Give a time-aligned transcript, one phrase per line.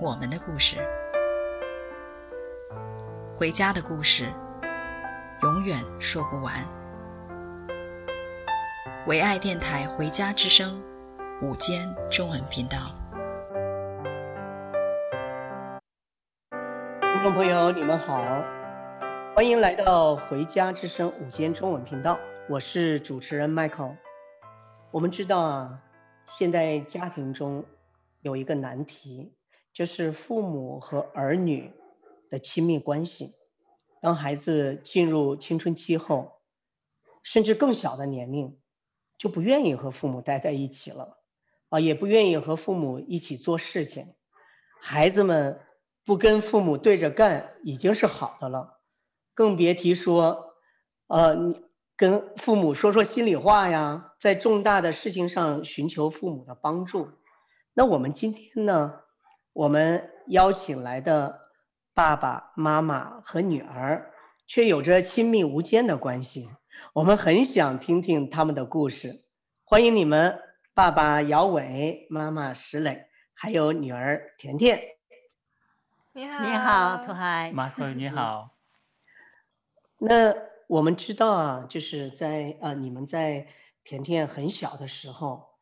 [0.00, 0.78] 我们的故事，
[3.36, 4.24] 回家的故事，
[5.42, 6.54] 永远说不完。
[9.06, 10.82] 唯爱电台《回家之声》
[11.46, 12.92] 午间中文频道，
[17.00, 18.20] 听众朋友，你们好，
[19.36, 23.94] 欢迎来到《回家之声》午间中文频道，我是主持人 Michael。
[24.90, 25.78] 我们知道啊，
[26.26, 27.64] 现在家庭中
[28.22, 29.32] 有一个难题，
[29.74, 31.70] 就是父母和儿女
[32.30, 33.34] 的亲密关系。
[34.00, 36.40] 当孩子进入青春期后，
[37.22, 38.56] 甚至更小的年龄，
[39.18, 41.18] 就不愿意和父母待在一起了，
[41.68, 44.14] 啊，也不愿意和父母一起做事情。
[44.80, 45.60] 孩子们
[46.04, 48.80] 不跟父母对着干已经是好的了，
[49.34, 50.54] 更别提说，
[51.08, 51.64] 呃，你。
[51.96, 57.08] 跟父母说说心里话呀，在重大的事情上寻求父母的帮助。
[57.72, 59.03] 那我们今天呢，
[59.54, 61.48] 我们邀请来的
[61.94, 64.12] 爸爸妈妈和女儿
[64.48, 66.50] 却有着亲密无间的关系。
[66.92, 69.12] 我们很想听听他们的故事。
[69.62, 70.36] 欢迎你们，
[70.74, 74.82] 爸爸姚伟，妈妈石磊，还有女儿甜甜。
[76.12, 78.56] 你好，你好，土海，马克，你好。
[79.98, 80.34] 那。
[80.66, 83.46] 我们知道啊，就是在呃，你们在
[83.84, 85.53] 甜甜很小的时候，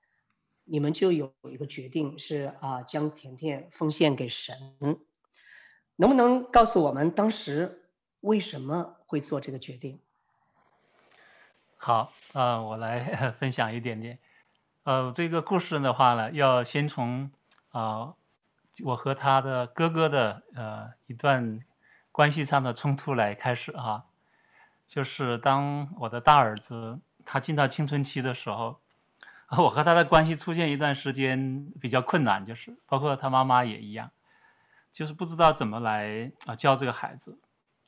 [0.65, 4.57] 你们就有一个决定是啊，将甜甜奉献给神。
[5.97, 7.91] 能不能告诉我们当时
[8.21, 10.01] 为什么会做这个决定？
[11.77, 14.19] 好啊，我来分享一点点。
[14.85, 17.31] 呃，这个故事的话呢，要先从
[17.71, 18.15] 啊，
[18.85, 21.61] 我和他的哥哥的呃一段
[22.11, 24.05] 关系上的冲突来开始啊。
[24.87, 28.82] 就是当我的大儿子他进到青春期的时候，
[29.59, 34.11] 我和他的关系出现一段时间比较困难，就是包括他妈妈也一样，
[34.95, 37.39] 就是不知道怎么来啊教这个孩子，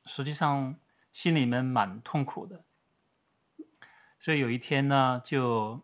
[0.05, 0.75] 实际上
[1.11, 2.63] 心里面蛮痛苦的。
[4.19, 5.83] 所以有一天呢，就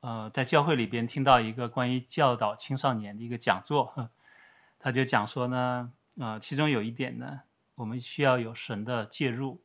[0.00, 4.10] 呃在教会里边听到一个关于教导青少年的一个讲座，
[4.80, 7.40] 他就讲说呢，啊、呃、其中有一点呢，
[7.74, 9.62] 我们需要有神的介入。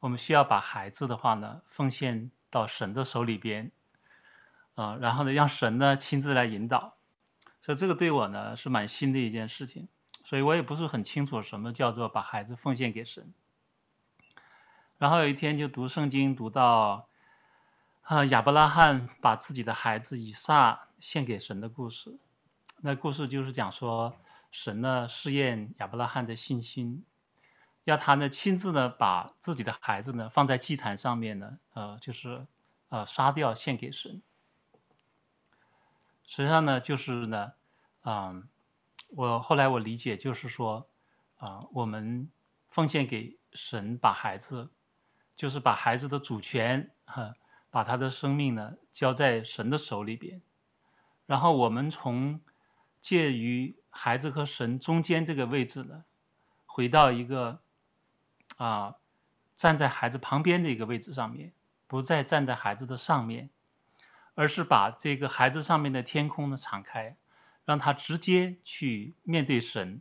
[0.00, 3.72] 我们需要把孩子的话呢，奉献到神的手里边，
[4.78, 6.94] 啊、然后呢，让神呢亲自来引导，
[7.60, 9.88] 所以这个对我呢是蛮新的一件事情，
[10.22, 13.34] 所以我也不是很清楚什么叫做把孩子奉献给神。
[14.98, 17.08] 然后有一天就读圣经，读到
[18.02, 22.16] 啊亚伯拉罕把自己的孩子以撒献给神的故事，
[22.80, 24.16] 那故事就是讲说
[24.52, 27.04] 神呢试验亚伯拉罕的信心。
[27.82, 32.46] 要他呢亲自呢把自己的孩子呢放在祭坛上面呢，呃，就是
[32.90, 34.22] 呃杀掉献给神。
[36.28, 37.52] 实际上呢就是呢，
[38.04, 38.42] 嗯、呃，
[39.08, 40.86] 我后来我理解就是说，
[41.38, 42.30] 啊、我们
[42.68, 44.70] 奉献给神，把孩子，
[45.34, 47.34] 就是把孩子的主权哈，
[47.70, 50.40] 把他的生命呢交在神的手里边，
[51.26, 52.40] 然后我们从
[53.00, 56.04] 介于孩子和神中间这个位置呢，
[56.64, 57.60] 回到一个。
[58.56, 58.96] 啊，
[59.56, 61.52] 站在孩子旁边的一个位置上面，
[61.86, 63.50] 不再站在孩子的上面，
[64.38, 67.16] 而是把这个孩子上面的天空呢敞开，
[67.64, 70.00] 让他直接去面对神，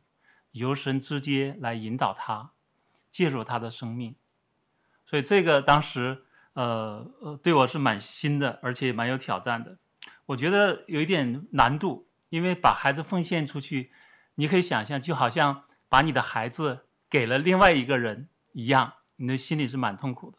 [0.51, 2.51] 由神直接来引导他，
[3.09, 4.15] 介入他的生命。
[5.07, 6.23] 所以这个当时
[6.53, 9.79] 呃呃对我是蛮新的，而且蛮有挑战的。
[10.27, 13.91] 我觉得有一点难度，因为把孩子奉献出去，
[14.35, 18.29] 你可以想象，就好像把你的孩子给了另外一个人。
[18.53, 20.37] 一样，你的心里是蛮痛苦的，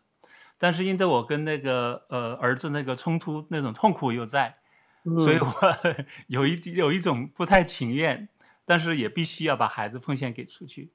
[0.59, 4.57] 但是因着我跟那个呃儿子那个冲突，那种痛苦又在，
[5.05, 5.55] 嗯、所以我
[6.27, 8.29] 有一有一种不太情愿，
[8.65, 10.93] 但是也必须要把孩子奉献给出去。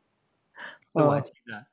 [0.91, 1.65] 我还记得，嗯、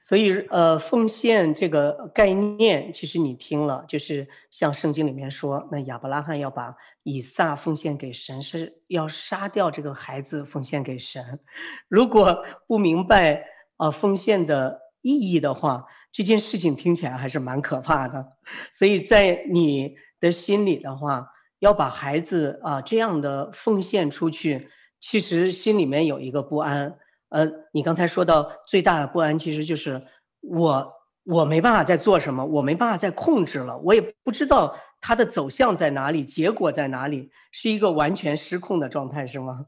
[0.00, 11.40] 所以呃，奉献这个概念，其实你听了，就是像圣经里面说，那亚伯拉罕要把以撒奉献给神，是要杀掉这个孩子奉献给神。
[11.88, 13.44] 如果不明白。
[13.78, 18.24] 啊，奉献的意义的话，这件事情听起来还是蛮可怕的。
[18.72, 21.26] 所以在你的心里的话，
[21.60, 24.68] 要把孩子啊这样的奉献出去，
[25.00, 26.98] 其实心里面有一个不安。
[27.30, 30.02] 呃，你刚才说到最大的不安，其实就是
[30.40, 30.92] 我
[31.24, 39.66] 我没办法再做什么，我没办法再控制了，我也不知道它的走向在哪里，结果在哪里，是一个完全失控的状态，是吗？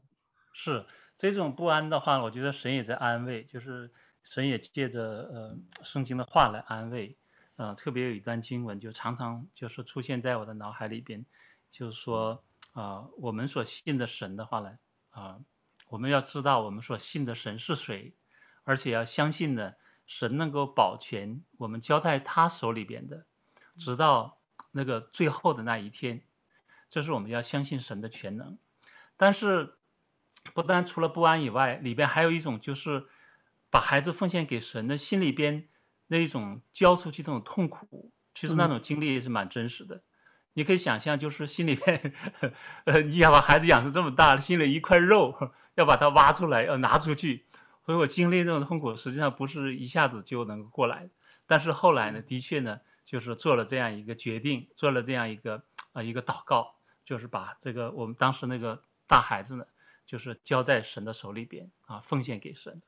[0.53, 0.83] 是
[1.19, 3.91] 这种不安的话，我觉得神也在安慰，就是
[4.23, 7.17] 神也借着呃圣经的话来安慰。
[7.57, 11.23] 呃，特别有一段经文，就常常就是出现在我的脑海里边，
[11.71, 14.77] 就是说啊、呃，我们所信的神的话呢，
[15.11, 15.39] 啊、
[15.89, 18.15] 我们要知道我们所信的神是谁，
[18.63, 19.73] 而且要相信呢，
[20.07, 23.25] 神能够保全我们交在他手里边的，
[23.77, 24.39] 直到
[24.71, 26.23] 那个最后的那一天。
[26.89, 28.57] 这是我们要相信神的全能。
[29.15, 29.75] 但是，
[30.53, 33.05] 不单除了不安以外，里边还有一种就是
[33.71, 35.67] 把孩子奉献给神的心里边
[36.07, 40.03] 那一种交出去那种痛苦，其实那种经历也是蛮真实的。
[40.53, 42.13] 你可以想象，就是心里边，
[42.83, 45.33] 呃，你要把孩子养成这么大，心里一块肉，
[45.75, 47.45] 要把它挖出来，要拿出去。
[47.85, 51.09] 所以我经历这种痛苦，实际上不是一下子就能过来。
[51.47, 55.63] 但是后来呢，的确呢，就是做了这样一个决定，做了这样一个啊、
[55.93, 56.75] 呃、一个祷告，
[57.05, 59.65] 就是把这个我们当时那个大孩子呢，
[60.05, 62.81] 就是交在神的手里边啊，奉献给神。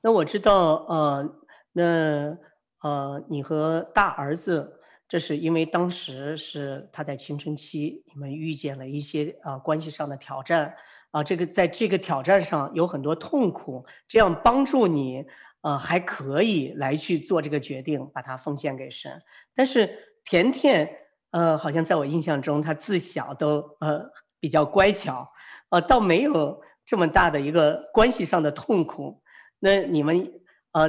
[0.00, 1.36] 那我知道，呃，
[1.72, 2.36] 那
[2.82, 4.78] 呃，你和大儿子。
[5.08, 10.74] 这是因为当时是他在青春期，你们遇见了一些啊关系上的挑战
[11.10, 15.22] 啊，这个在这个挑战上有很多痛苦，这样帮助你
[15.60, 19.20] 呃还可以来去做这个决定，把它奉献给神。
[19.54, 19.86] 但是
[20.24, 20.88] 甜甜
[21.32, 24.02] 呃，好像在我印象中，他自小都呃
[24.40, 25.30] 比较乖巧，
[25.68, 29.22] 呃，倒没有这么大的一个关系上的痛苦。
[29.64, 30.40] 那你们
[30.72, 30.88] 呃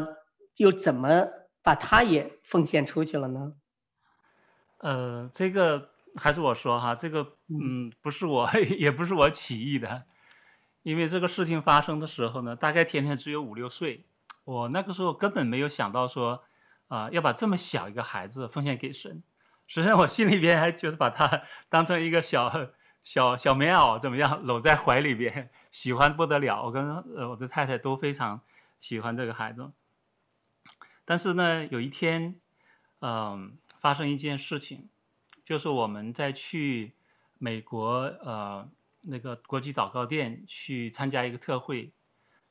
[0.57, 1.27] 又怎么
[1.61, 3.53] 把他也奉献出去了呢？
[4.79, 8.49] 呃，这个还是我说哈，这个嗯，不是我，
[8.79, 10.05] 也不是我起意的，
[10.81, 14.05] 因为这个事情发生的时候呢，大概甜甜只有五六岁，
[14.43, 16.43] 我那个时候根本没有想到说，
[16.87, 19.21] 啊、呃，要把这么小一个孩子奉献给神，
[19.67, 22.51] 实际上我心里边还觉得把他 当成一个小
[23.03, 26.63] 小小棉袄怎么样，搂在怀里边，喜欢不得了。
[26.63, 28.41] 我跟呃我的太太都非常
[28.83, 29.71] 喜欢这个孩子，
[31.05, 32.35] 但是呢，有一天，
[32.99, 34.89] 嗯、发生一件事情，
[35.45, 36.93] 就是我们在去
[37.37, 38.69] 美国呃
[39.03, 41.93] 那个国际祷告殿去参加一个特会，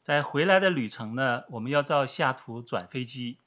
[0.03, 3.39] 在回来的旅程呢，我们要到西雅图转飞机，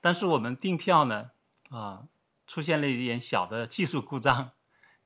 [0.00, 1.30] 但是我们订票呢
[1.70, 2.08] 啊
[2.48, 4.50] 出现了一点小的技术故障，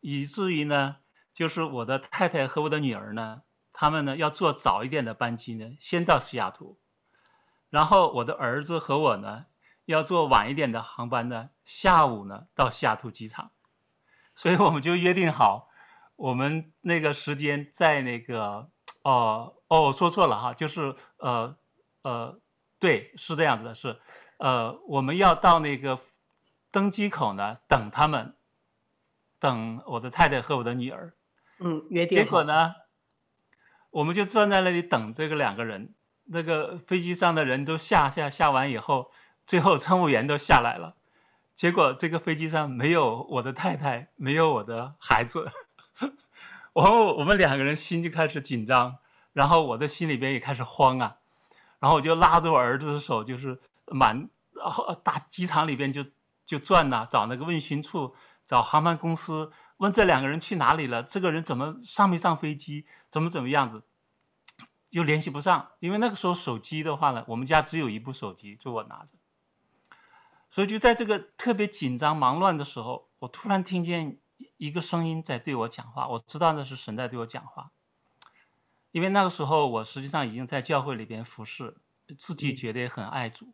[0.00, 0.96] 以至于呢，
[1.34, 3.42] 就是我的太太和我的女儿呢，
[3.78, 6.80] 他们呢要坐早一点的班机呢，先到西雅图，
[7.70, 9.46] 然后我的儿子和我呢。
[9.84, 13.52] 要坐晚一点的航班呢，下午呢到西雅图机场，
[14.34, 15.70] 所以我们就约定好，
[16.16, 18.68] 我们那个时间在那个
[19.02, 21.56] 哦哦，我说错了哈，就是呃
[22.02, 22.38] 呃，
[22.78, 23.98] 对，是这样子的，是
[24.36, 25.98] 呃，我们要到那个
[26.70, 28.36] 登机口呢等他们，
[29.40, 31.14] 等我的太太和我的女儿，
[31.60, 32.18] 嗯，约定。
[32.18, 32.74] 结果呢，
[33.90, 39.10] 我们就站在那里等这个两个人，那个飞机上的人都下下下完以后。
[39.46, 40.96] 最后乘务员都下来了，
[41.54, 45.50] 结果这个飞机上没有我的太太，没有我的孩子，
[46.74, 48.98] 我我们两个人心就开始紧张，
[49.32, 51.16] 然后我的心里边也开始慌啊，
[51.80, 54.28] 然后我就拉着我儿子的手，就是满
[55.02, 56.04] 大机场里边就
[56.44, 58.14] 就转呐、找那个问询处，
[58.44, 63.82] 找航班公司，问这两个人去哪里了，这个人怎么上没上飞机，怎么怎么样子。
[64.90, 69.12] 又联系不上，因为那个时候手机的话呢，我们家只有一部手机，就我拿着。
[70.50, 74.18] 所以就在这个特别紧张忙乱的时候，我突然听见
[74.56, 76.08] 一个声音在对我讲话。
[76.08, 77.70] 我知道那是神在对我讲话，
[78.92, 81.76] 因为那个时候我实际上已经在教会里边服侍，
[82.16, 83.52] 自己觉得也很爱主。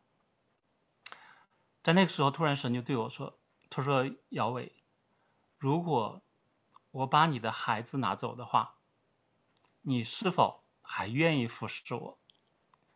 [1.83, 3.37] 在那个时候，突然神就对我说
[3.69, 4.73] ：“他说，姚伟，
[5.65, 6.21] 如果
[6.91, 8.75] 我把你的孩子拿走的话，
[9.81, 12.19] 你是否还愿意服侍我？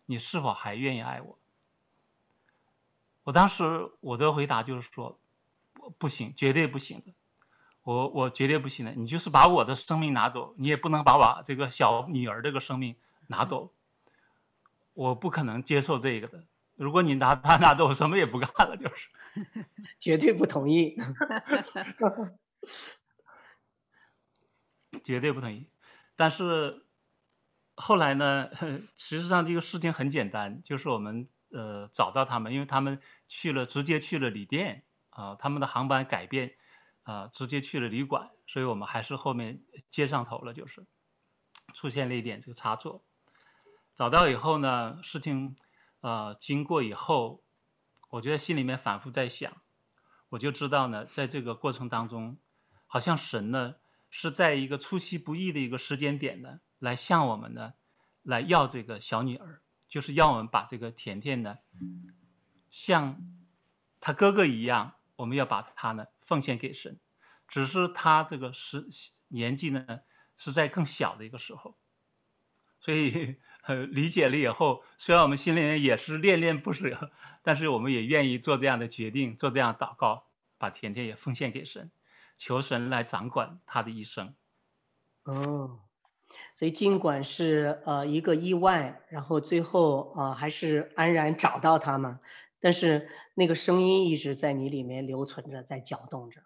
[0.05, 1.39] 你是否还愿意爱我？”
[3.25, 5.19] 我当时我的回答就是说，
[5.97, 7.15] 不行，绝对不行的，
[7.85, 8.93] 我我绝对不行的。
[8.93, 12.95] 你就是把我的生命拿走，你也不能把我这个小女儿这个生命
[13.29, 13.73] 拿走，
[14.93, 16.45] 我不可能接受这个的。
[16.77, 19.09] 如果你拿他拿走，我什么也不干了，就是，
[19.99, 20.95] 绝对不同意，
[25.05, 25.71] 绝对不同意。
[26.17, 26.87] 但是
[27.75, 28.49] 后来呢，
[28.97, 31.29] 实际上这个事情很简单，就是我们。
[31.51, 36.59] 呃，找到他们，因为他们去了，直接去了旅店啊、他们的航班改变
[37.05, 40.87] 啊、直接去了旅馆，所以我们还是后面接上头了，就是。
[41.73, 43.03] 出现了一点这个差错。
[43.97, 45.57] 找到以后呢，事情
[46.01, 47.43] 呃经过以后，
[48.11, 49.51] 我觉得心里面反复在想，
[50.29, 52.37] 我就知道呢，在这个过程当中，
[52.89, 53.77] 好像神呢
[54.11, 57.75] 是在一个出其不意的一个时间点呢，来向我们呢
[58.25, 61.59] 来要这个小女儿，就是要我们把这个甜甜呢，
[62.69, 63.23] 像
[64.01, 66.99] 他哥哥一样，我们要把她呢奉献给神，
[67.47, 68.85] 只是他这个时
[69.29, 70.01] 年纪呢
[70.37, 71.79] 是在更小的一个时候，
[72.81, 73.37] 所以。
[73.63, 81.91] 呃，理解了以后，虽然我们心里面也是恋恋不舍，但是我们也愿意做这样的决定，做这样祷告，把甜甜也奉献给神，
[82.39, 84.35] 求神来掌管他的一生。
[85.25, 85.81] 哦，
[86.55, 92.21] 所以尽管是呃一个意外，然后最后啊、呃、还是安然找到他嘛，
[92.59, 96.41] 但是那个声音一直在你里面留存着，在搅动着，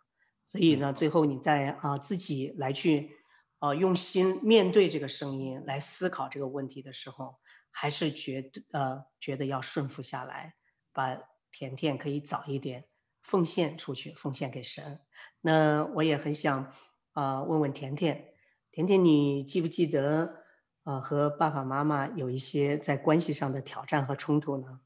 [0.44, 3.18] 所以呢，最后你再啊、呃、自己来去。
[3.64, 7.38] 呃，用心面对这个声音来思考这个问题的时候，
[7.70, 10.56] 还是觉得呃觉得要顺服下来，
[10.92, 11.16] 把
[11.52, 12.86] 甜甜可以早一点
[13.22, 15.00] 奉献出去，奉献给神。
[15.40, 16.64] 那我也很想
[17.12, 18.34] 啊、呃、问问甜甜，
[18.70, 20.42] 甜甜你记不记得
[20.84, 24.80] 啊、呃、和爸爸妈妈有一些在关系上的挑战和冲突呢？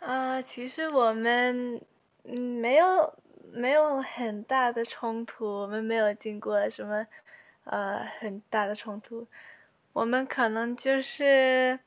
[0.00, 1.80] 啊、其实我们
[2.24, 3.14] 嗯没有
[3.52, 7.06] 没有很大的冲突，我们没有经过什么。
[7.68, 9.26] 呃，很大的冲突，
[9.92, 11.80] 我们可能就是，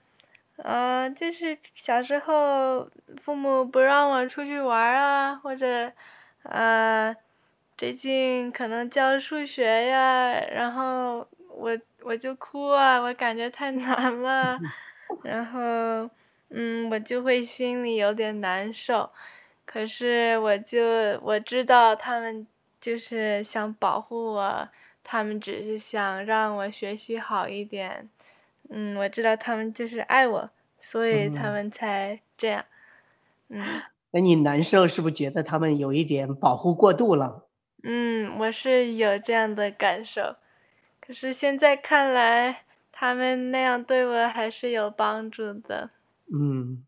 [0.64, 2.90] 呃，就是小时候
[3.22, 5.92] 父母不让我出去玩啊，或者，
[6.44, 7.16] 呃，
[7.78, 14.60] 最近可能教数学呀，然后我我就哭啊，我感觉太 难了，
[15.24, 16.10] 然后，
[16.50, 19.10] 嗯，我就会心里有点难受，
[19.66, 20.82] 可是我就
[21.22, 22.46] 我知道他们
[22.82, 24.68] 就是想保护我。
[25.02, 28.08] 他们只是想让我学习好一点，
[28.72, 30.50] 嗯，我知道他们就是爱我，
[30.80, 32.64] 所以他们才这样，
[33.50, 33.66] 嗯。
[34.12, 37.48] 那你难受是不是觉得他们有一点保护过度了？
[37.84, 40.36] 嗯，我是有这样的感受，
[41.02, 45.90] 可是现在看来，他们那样对我还是有帮助的。
[46.32, 46.84] 嗯，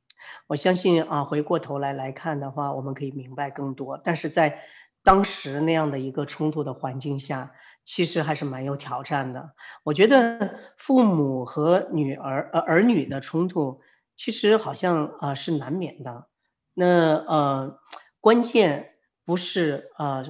[0.47, 3.99] 我相信啊，回过头来来看的话，我们可以明白更多。
[4.03, 4.61] 但是在
[5.03, 7.51] 当时那样的一个冲突的环境下。
[7.83, 9.53] 其实还是蛮有挑战的。
[9.83, 13.81] 我觉得父母和女儿呃儿女的冲突，
[14.15, 16.27] 其实好像呃是难免的。
[16.75, 17.79] 那呃
[18.19, 18.93] 关键
[19.25, 20.25] 不是呃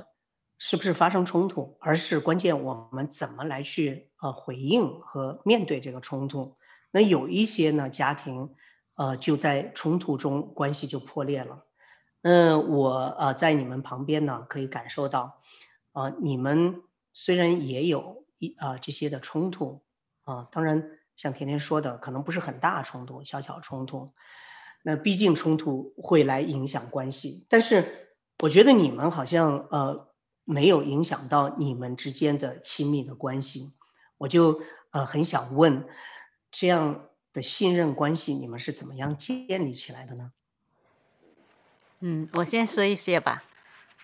[0.57, 6.57] 是不是发生冲突，而是关键我们怎么来去呃回应和面对这个冲突。
[6.91, 8.49] 那有一些呢家庭
[8.95, 11.65] 呃就在冲突中关系就破裂了。
[12.21, 15.41] 那，我呃在你们旁边呢可以感受到，
[15.91, 16.81] 呃你们。
[17.13, 19.81] 虽然也有一啊、这些的冲突
[20.23, 24.11] 啊，当然像甜甜说的，可能不是很大冲突，小小冲突。
[24.81, 30.07] 那毕竟冲突会来影响关系，但是我觉得你们好像呃
[30.43, 33.73] 没有影响到你们之间的亲密的关系。
[34.17, 35.87] 我就呃很想问，
[36.49, 40.31] 这样的信任关系你们是怎么样建立起来的呢？
[41.99, 43.43] 嗯，我先说一些吧。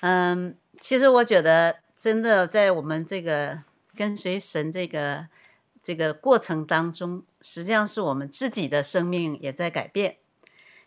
[0.02, 1.87] 嗯，其实我觉得。
[1.98, 3.60] 真的，在我们这个
[3.96, 5.28] 跟随神这个
[5.82, 10.18] 这个过程当中，实际上是我们自己的生命也在改变。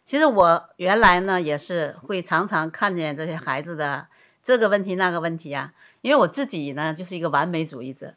[0.05, 4.07] 其实我原来呢，也是会常常看见这些孩子的
[4.41, 8.15] 这个问题那个问题啊，因为我自己呢就是一个完美主义者，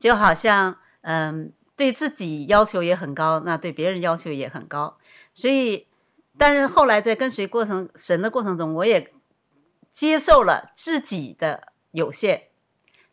[0.00, 4.98] 就好像嗯，对自己要求也很高，那对别人要求也很高。
[5.32, 5.86] 所以，
[6.36, 9.12] 但是后来在跟随过程神的过程中，我也
[9.92, 11.68] 接受了自己的。
[11.94, 12.42] 有限，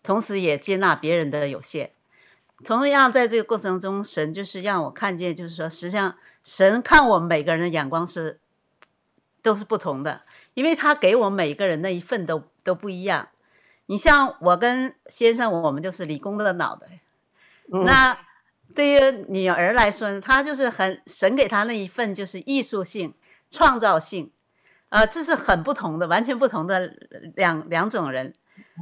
[0.02, 1.92] 同时也接纳别人的有限。
[2.64, 8.40] 同样，在这个过程中，神就是让我看见，就是说，实际上神看我们每个人的眼光是
[9.44, 10.24] 都是不同的，
[10.56, 13.30] 因为他给我们每个人那一份都都不一样。
[13.86, 17.02] 你像我跟先生，我们就是理工的脑袋。
[17.72, 18.18] 嗯、那
[18.76, 23.14] 对于女儿来说呢，她就是很神给她那一份就是艺术性、
[23.50, 24.32] 创造性，
[24.90, 26.94] 啊、呃，这是很不同的，完全不同的
[27.36, 28.34] 两两种人。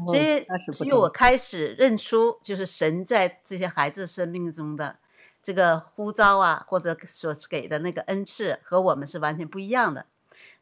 [0.06, 4.98] 所以，所以我开始认出，就是神在这些孩子生命中的
[5.42, 10.06] 这个呼召啊，或者所给的那个恩赐，和我们是完全不一样的。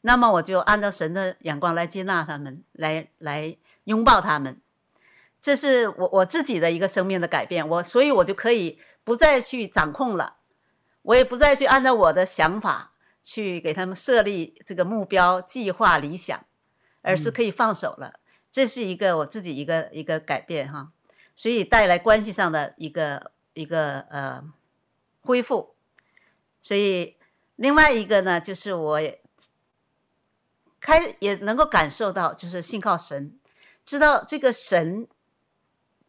[0.02, 4.62] 那么，我就按照神的眼光来接纳他们，来来拥抱他们。
[5.42, 7.68] 这是我我自己的一个生命的改变。
[7.68, 10.38] 我所以，我就可以不再去掌控了，
[11.02, 12.94] 我也不再去按照我的想法
[13.24, 16.46] 去给他们设立这个目标、计划、理想，
[17.02, 18.08] 而是可以放手了。
[18.08, 18.20] 嗯
[18.58, 20.92] 这是一个我自己一个一个改变哈，
[21.36, 24.44] 所以带来关系上的一个一个呃
[25.22, 25.76] 恢复。
[26.64, 27.18] 所以
[27.58, 29.22] 另外一个呢，就是我也
[30.80, 33.38] 开也能够感受到，就是信靠神，
[33.86, 35.08] 知道这个神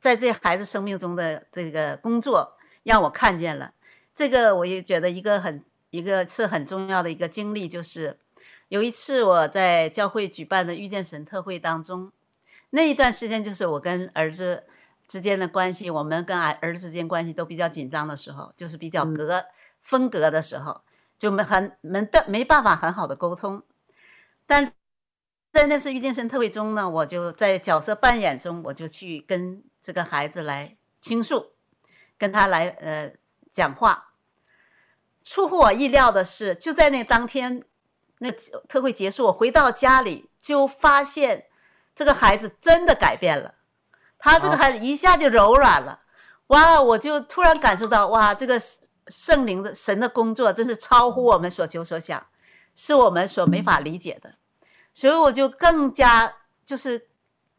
[0.01, 3.75] 在这孩子生命中的这个工作，让我看见了。
[4.15, 8.19] 这个我也觉得一个很一个是很重要的一个经历，就是
[8.69, 12.11] 有一次我在教会举办的遇见神特会当中，
[12.71, 14.65] 那一段时间就是我跟儿子
[15.07, 19.45] 之间的关系，我们跟儿儿子之间关系都比较紧张的时候，就是比较隔
[19.81, 20.83] 分隔的时候，
[21.19, 23.63] 就没很没办没办法很好的沟通。
[24.47, 24.71] 但
[25.51, 31.53] 在那次遇见神特会中呢，我就在角色扮演中，我就去跟这个孩子来倾诉，
[32.19, 33.13] 跟他来呃
[33.51, 34.13] 讲话。
[35.25, 37.63] 出乎我意料的是，就在那当天，
[38.19, 38.31] 那
[38.69, 41.48] 特会结束，我回到家里就发现
[41.99, 43.53] 这个孩子真的改变了，
[44.21, 45.99] 他这个孩子一下就柔软了，
[46.47, 46.81] 哇！
[46.81, 48.57] 我就突然感受到，哇，这个
[49.09, 52.25] 圣灵的神的工作真是超乎我们所求所想，
[52.77, 54.35] 是我们所没法理解的，
[54.95, 56.33] 所以我就更加
[56.65, 57.09] 就是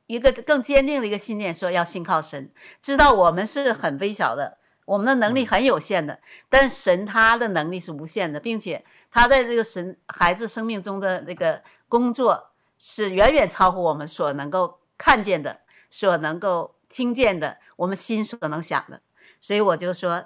[0.08, 2.50] 一个更坚定的一个信念，说要信靠神，
[2.82, 4.58] 知道我们是很微小的。
[4.86, 6.18] 我们的能力很有限的，
[6.48, 12.49] 但神他的能力是无限的，并且他在这个神孩子生命中的那个工作
[12.80, 15.60] 是远远超乎我们所能够看见的，
[15.92, 19.02] 所能够听见的，我们心所能想的。
[19.40, 20.26] 所以我就说，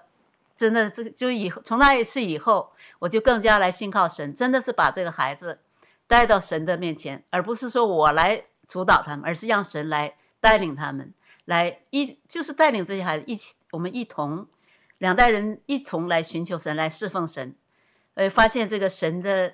[0.56, 5.60] 真的，这就以后从那一次以后，我就更加来信靠神，真的是把这个孩子
[6.08, 11.14] 带到神的面前，而不是说我来主导他们，而是让神来带领他们，
[11.46, 14.48] 来一就是带领这些孩子一起，我们一同。
[15.00, 17.54] 两代人一同来寻求神，来侍奉神，
[18.14, 19.54] 呃，发现这个神的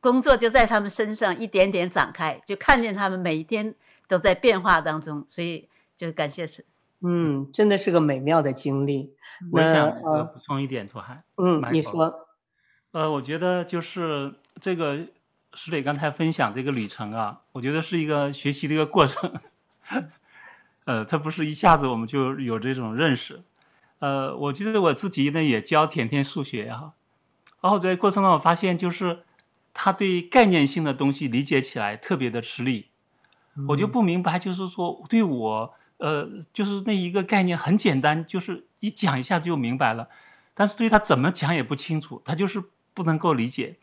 [0.00, 3.74] 工作就在他们身上一点点展开，就看见他们每一天
[4.08, 6.64] 都在变化当中，所以就感谢神。
[7.02, 9.14] 嗯，真的是个美妙的经历。
[9.52, 9.90] 我想
[10.26, 11.22] 补充一点，拓海。
[11.36, 12.26] 嗯，你说。
[12.92, 14.98] 呃，我觉得就是这个
[15.54, 19.32] 石磊刚才分享这个旅程啊，我觉得是一个学习的一个过程。
[20.84, 23.42] 呃，他不是一下子我们就有这种认识。
[24.00, 26.94] 呃，我记得我自己呢也教甜甜数学哈，
[27.60, 29.20] 然后在过程中我发现，就是
[29.72, 32.88] 他对概念性的东西理解起来特别的吃力，
[33.68, 40.08] 我就不明白，就是说对我，呃，就是那一个概念很简单，就是一讲一下就明白了，
[40.54, 42.62] 但是对他怎么讲也不清楚，他就是
[42.94, 43.76] 不能够理解，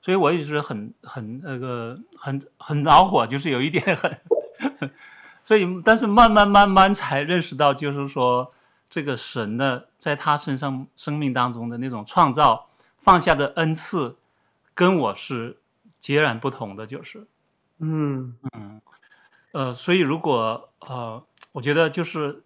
[0.00, 4.18] 所以我一直很很那个很很恼火，就是有一点很，
[5.44, 8.52] 所以但是慢慢慢慢才认识到，就是说。
[8.92, 14.14] 这个神的在他身上生命当中的那种创造放下的恩赐，
[14.74, 15.60] 跟我是
[16.00, 17.26] 截然不同的，就是，
[17.78, 18.80] 嗯嗯，
[19.52, 22.42] 呃，所以如果呃，我觉得就是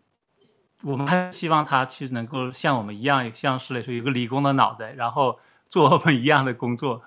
[0.82, 7.02] 我们还希望他其实能够像我们一样，像石磊说有个理工的脑袋，然后 做我们一样的工作，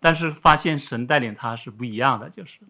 [0.00, 2.60] 但是发现神带领他是不一样的，就是。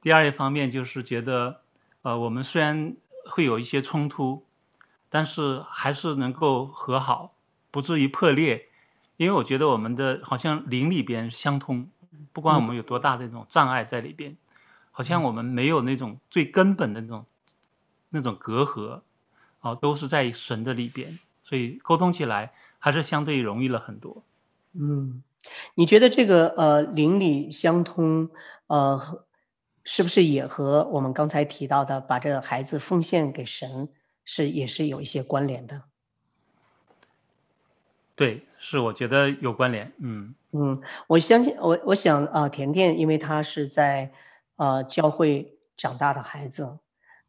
[0.00, 1.60] 第二一方面就是觉得，
[2.02, 2.94] 呃，我们虽然
[3.26, 4.44] 会有一些冲突。
[5.10, 7.34] 但是还是能够和好，
[7.70, 8.67] 不至于破裂，
[9.18, 11.88] 因为我觉得我们的好像灵里边相通，
[12.32, 14.36] 不管我们有多大的那种障碍在里边，
[14.92, 17.26] 好像我们没有那种最根本的那种
[18.10, 19.02] 那种隔阂，
[19.58, 24.22] 啊，都是在神的里边，所以沟通起来还是相对容易了很多。
[24.74, 25.22] 嗯，
[25.74, 28.30] 你觉得这个呃灵里相通，
[28.68, 29.24] 呃，
[29.82, 33.88] 是不是也和我们刚才提到的把这个孩子奉献给神？
[34.24, 35.82] 是，也是有一些关联的。
[38.14, 39.92] 对，是我觉得有关联。
[40.00, 44.10] 嗯嗯，我相信我，我想啊、甜甜，因为她是在
[44.56, 46.78] 啊、呃、教会长大的孩子，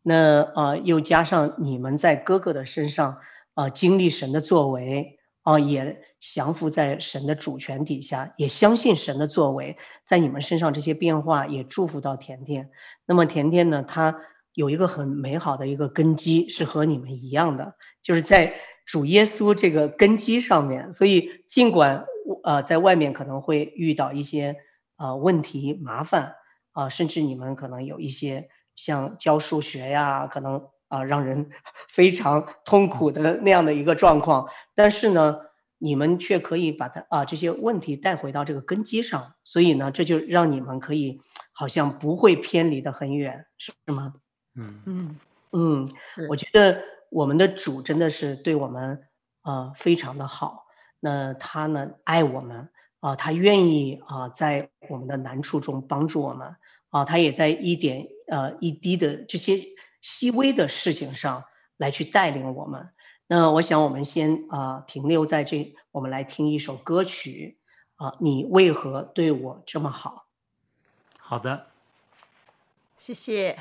[0.01, 3.17] 那啊、呃、又加上你们在哥哥的身上
[3.53, 12.69] 啊、经历神的作为啊、也降服在神的主权底下，也相信神的作为，在你们身上这些变化也祝福到甜甜。
[13.05, 14.15] 那么甜甜呢，她。
[14.55, 18.53] 有一个很美好的一个根基，是和你们一样的，就是在
[18.89, 20.91] 主耶稣这个根基上面。
[20.91, 22.03] 所以尽管
[22.43, 24.55] 呃在外面可能会遇到一些
[24.95, 26.23] 啊、呃、问题麻烦
[26.71, 30.55] 啊、呃，甚至你们可能有一些像教数学呀，可能
[30.87, 31.49] 啊、呃、让人
[31.93, 35.37] 非常痛苦的那样的一个状况，但是呢，
[35.77, 41.21] 你们却可以把它啊、呃、这些问题带回到这个根基上，所以呢，这就让你们可以
[41.53, 44.13] 好像不会偏离得很远，是吗？
[44.55, 45.15] 嗯嗯
[45.51, 45.89] 嗯，
[46.29, 49.01] 我觉得我们的主真的是对我们
[49.43, 50.65] 呃非常的好。
[50.99, 52.69] 那他呢爱我们
[52.99, 56.47] 啊、呃，他愿意啊、呃、在我们的难处中帮助我们
[56.89, 59.61] 啊、呃，他也在一点呃一滴的这些
[60.01, 61.43] 细微的事情上
[61.77, 62.89] 来去带领我们。
[63.27, 67.59] 那我想我们先啊、呃、停留在这，我们来听一首歌曲
[67.95, 70.25] 啊、呃，你为何对我这么好？
[71.19, 71.67] 好的，
[72.97, 73.57] 谢谢。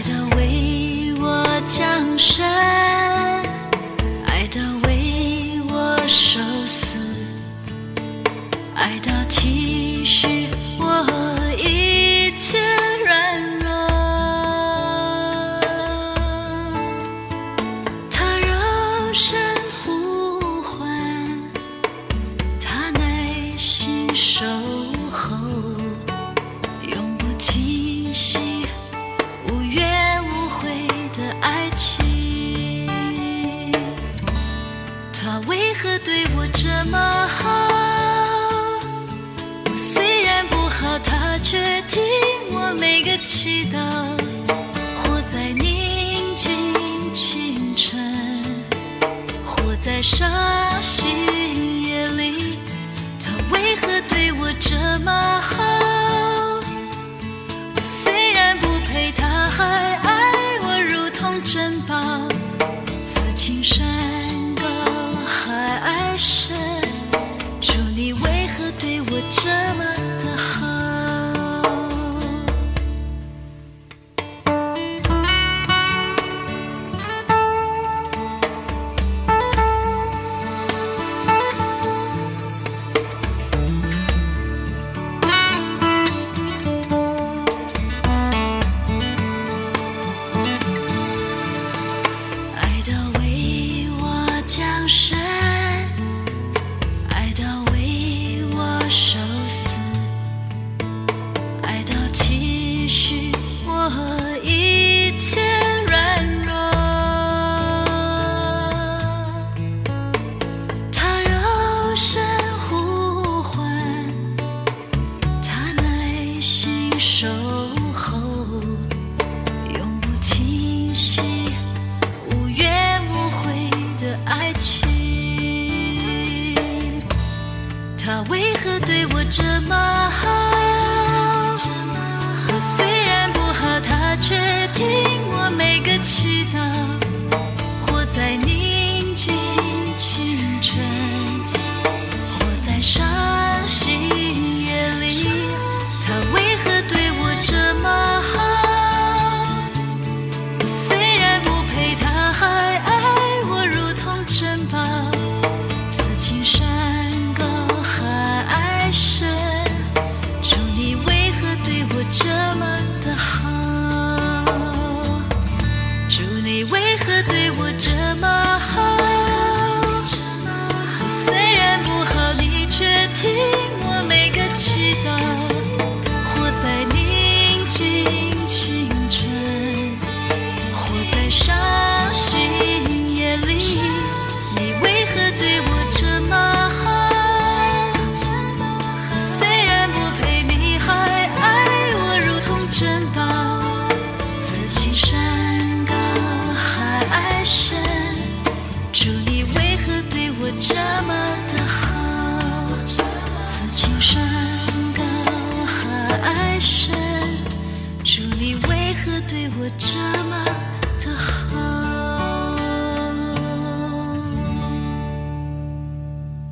[0.00, 1.86] 爱到为我降
[2.16, 2.59] 生，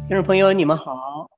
[0.08, 1.28] 听众朋友，你们好，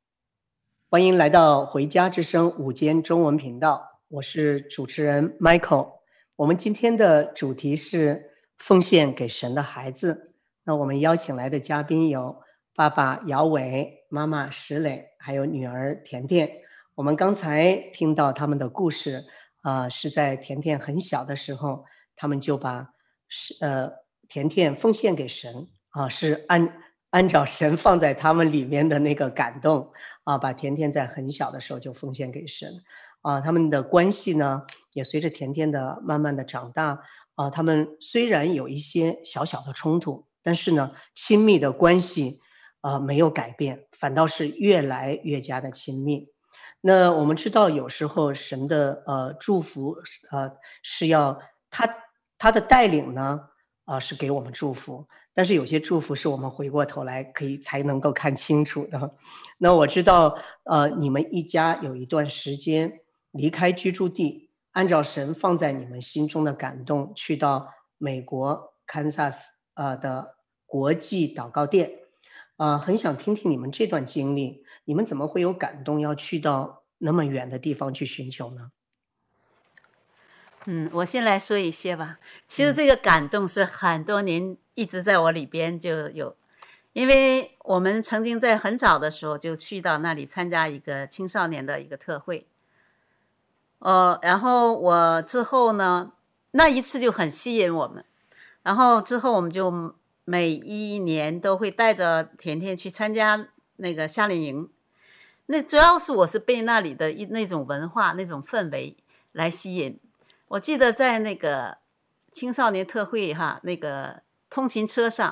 [0.88, 5.94] 欢迎来到《回家之声》午间中文频道，我是主持人 Michael。
[6.36, 10.36] 我们今天的主题是奉献给神的孩子。
[10.62, 12.40] 那我们邀请来的嘉宾有
[12.76, 16.48] 爸爸姚伟、妈妈石磊，还有女儿甜甜。
[16.94, 19.24] 我们刚才听到他们的故事，
[19.62, 22.86] 啊、是在甜甜很小的时候，他们就把
[23.28, 23.90] 是呃
[24.28, 26.80] 甜甜奉献给神啊、是按
[27.10, 29.92] 按照神放在他们里面的那个感动
[30.24, 32.82] 啊、把甜甜在很小的时候就奉献给神
[33.22, 37.02] 啊、他们的关系呢，也随着甜甜的慢慢的长大
[37.34, 42.40] 啊、他们虽然有一些小小的冲突，但是呢，亲密的关系。
[42.82, 46.28] 啊、没有改变，反倒是越来越加的亲密。
[46.80, 49.94] 那我们知道，有时候神的呃祝福，
[50.30, 50.50] 呃
[50.82, 51.38] 是要
[51.70, 51.86] 他
[52.38, 53.38] 他的带领呢，
[53.84, 55.06] 啊、是给我们祝福，
[55.40, 59.14] 但是有些祝福是我们回过头来可以才能够看清楚的。
[59.56, 63.00] 那我知道，呃，你们一家有一段时间
[63.30, 70.34] 离开居住地，按照神放在你们心中的感动，去到美国堪萨斯呃的
[70.66, 71.90] 国际祷告殿。
[72.58, 78.72] 啊、呃，很想听听你们这段经历，你们怎么会有感动要去到那么远的地方去寻求呢？
[80.66, 82.18] 嗯，我先来说一些吧。
[82.46, 86.34] 其实这个感动是很多年一直在我里边就有，
[86.92, 92.46] 因为我们曾经在很早的时候就去到那里参加一个青少年的一个特会。
[93.80, 96.12] 呃，然后我之后呢，
[96.52, 98.04] 那一次就很吸引我们，
[98.62, 99.94] 然后之后我们就。
[100.26, 104.70] 每一年都会带着甜甜去参加那个夏令营，
[105.46, 108.96] 那主要是我是被那里的一那种文化、那种氛围
[109.32, 109.98] 来吸引。
[110.46, 111.78] 我记得在那个
[112.30, 115.28] 青少年特会哈，那个通勤车上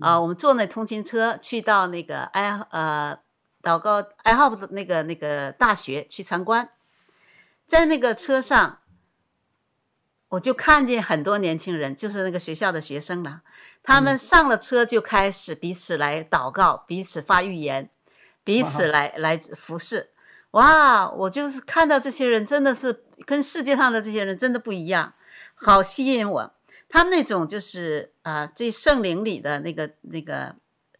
[0.00, 3.16] 啊、呃，我们坐那通勤车去到那个爱呃
[3.62, 6.70] 祷告爱好的那个那个大学去参观，
[7.66, 8.78] 在那个车上。
[10.32, 13.40] 我就看见很多年轻人，就是那个学校的学生了。
[13.82, 17.88] 他们上了车就开始彼此来祷告，彼此发预言，
[18.44, 20.10] 彼此来来服侍。
[20.50, 21.08] 哇！
[21.08, 25.14] 我就是看到这些人，真的是跟世界上的这些人真的不一样，
[25.54, 26.54] 好吸引我。
[26.88, 30.56] 他们那种就是啊，对圣灵里的那个那个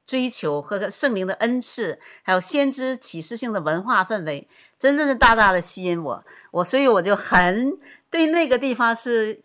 [0.07, 4.48] 追求和圣灵的恩赐，还有先知启示性的文化氛围，
[4.79, 6.24] 真的是大大的吸引我。
[6.51, 7.79] 我所以我就很。
[8.11, 9.42] 对那个地方是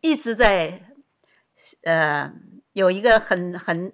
[0.00, 0.80] 一直在，
[1.82, 2.32] 呃，
[2.72, 3.92] 有一个很很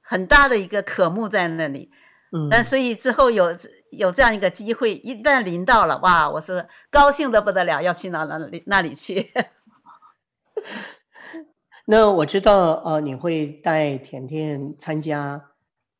[0.00, 1.90] 很大的一个渴慕在那里，
[2.32, 3.54] 嗯，但所以之后有
[3.90, 9.30] 有这样一个机会，一旦临到了，哇，我是高兴的不得了，要去哪哪里那里去。
[11.86, 15.50] 那我知道，呃，你会带甜甜参加，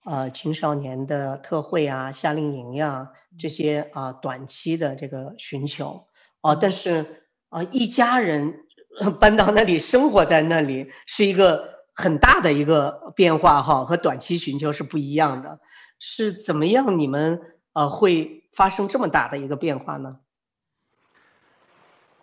[0.04, 6.06] 呃，青少年的特会啊、夏令营呀、啊、这些啊、呃、短期的这个寻求。
[6.40, 8.64] 啊，但是啊，一家人
[9.20, 15.60] 搬到那里生活在那里，是一个很大的一个变化哈，和短期寻求是不一样的。
[15.98, 16.98] 是怎么样？
[16.98, 17.40] 你们
[17.72, 20.18] 呃会发生这么大的一个变化呢？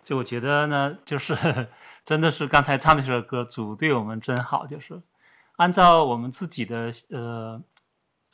[0.04, 1.34] 就我觉得呢，就是
[2.04, 4.66] 真的是刚才唱的这首歌，主对我们真好。
[4.66, 5.02] 就是
[5.56, 7.62] 按照我们自己的呃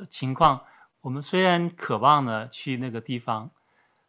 [0.09, 0.63] 情况，
[1.03, 3.51] 我们虽然渴望呢去那个地方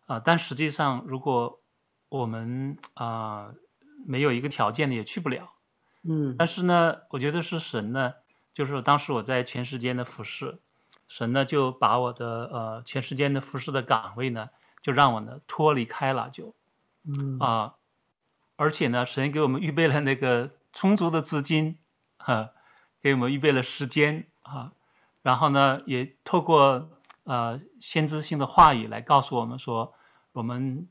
[0.07, 1.61] 啊，呃，但实际上如果
[2.09, 3.05] 我们啊、
[3.45, 3.55] 呃，
[4.05, 5.51] 没有一个条件的也去不了，
[6.03, 6.35] 嗯。
[6.37, 8.13] 但是呢，我觉得是神呢，
[8.53, 10.59] 就是当时我在全世间的服侍，
[11.07, 14.49] 神呢就把我的呃全世间的服侍的岗位呢，
[14.81, 16.55] 就让我呢脱离开了，就，
[17.05, 17.73] 嗯啊、呃，
[18.61, 21.77] 而且呢，神给我们预备了那个充足的资金，
[22.17, 22.51] 哈，
[23.01, 24.73] 给我们预备了时间啊，
[25.23, 26.89] 然后呢，也透过
[27.23, 29.93] 呃先知性的话语来告诉我们说，
[30.33, 30.87] 我们。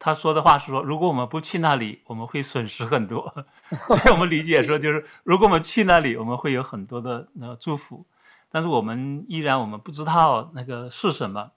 [0.00, 3.34] 他说的话是说，如果我们不去那里，我们会损失很多。
[3.88, 8.06] 所以我们理解说，就是如果我们去那里，我们会有很多的那个祝福。
[8.48, 11.50] 但是我们依然我们不知道那个是什么，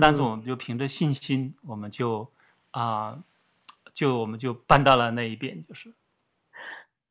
[0.00, 2.28] 但是我们就凭着信心，我们就
[2.72, 3.22] 啊、呃，
[3.94, 5.94] 就我们就搬到了那一边，就是。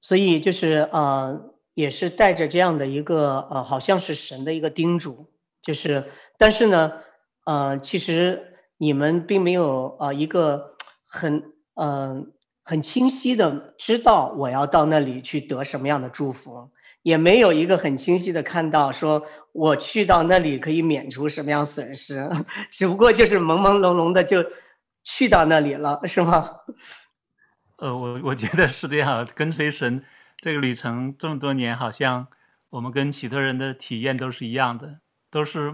[0.02, 5.26] 所以就是呃，也是带着这样的一个呃，好像是神的一个叮嘱，
[5.62, 6.04] 就是，
[6.38, 6.92] 但是呢，
[7.46, 10.72] 呃，其实你们并没有呃一个。
[11.16, 11.36] 很
[11.76, 12.26] 嗯、呃，
[12.64, 16.68] 很清晰的知道我要到那里去得什么样的祝福，
[17.04, 22.28] 也没有一个很清晰的看到说我去到那里可以免除什么样损失，
[22.72, 24.44] 只不过就是朦朦胧胧的就
[25.04, 26.50] 去到那里了，是吗？
[27.78, 30.04] 呃，我我觉得是这样，跟随神
[30.38, 32.28] 这个旅程这么多年，好像
[32.70, 35.72] 我们跟许多人的体验都是一样的，都是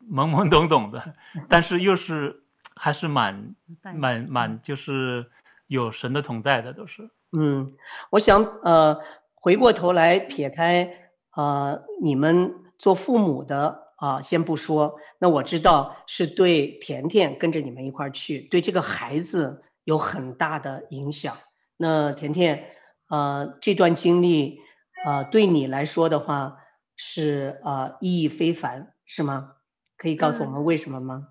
[0.00, 1.14] 懵懵懂懂的，
[1.48, 2.38] 但是又是。
[2.74, 3.54] 还是蛮
[3.94, 5.30] 蛮蛮，就是
[5.66, 7.10] 有神的同在的，都是。
[7.32, 7.70] 嗯，
[8.08, 8.98] 我想呃，
[9.34, 10.82] 回过头来撇开
[11.32, 14.98] 啊、呃，你们做父母的啊，先不说。
[15.20, 21.36] 那我知道是对甜甜跟着你们一块儿去，对这个孩子有很大的影响。
[21.76, 22.74] 那甜甜，
[23.10, 24.58] 呃，这段经历，
[25.04, 26.58] 呃，对你来说的话
[26.96, 29.52] 是呃意义非凡，是吗？
[29.96, 31.28] 可以告诉我们为什么吗？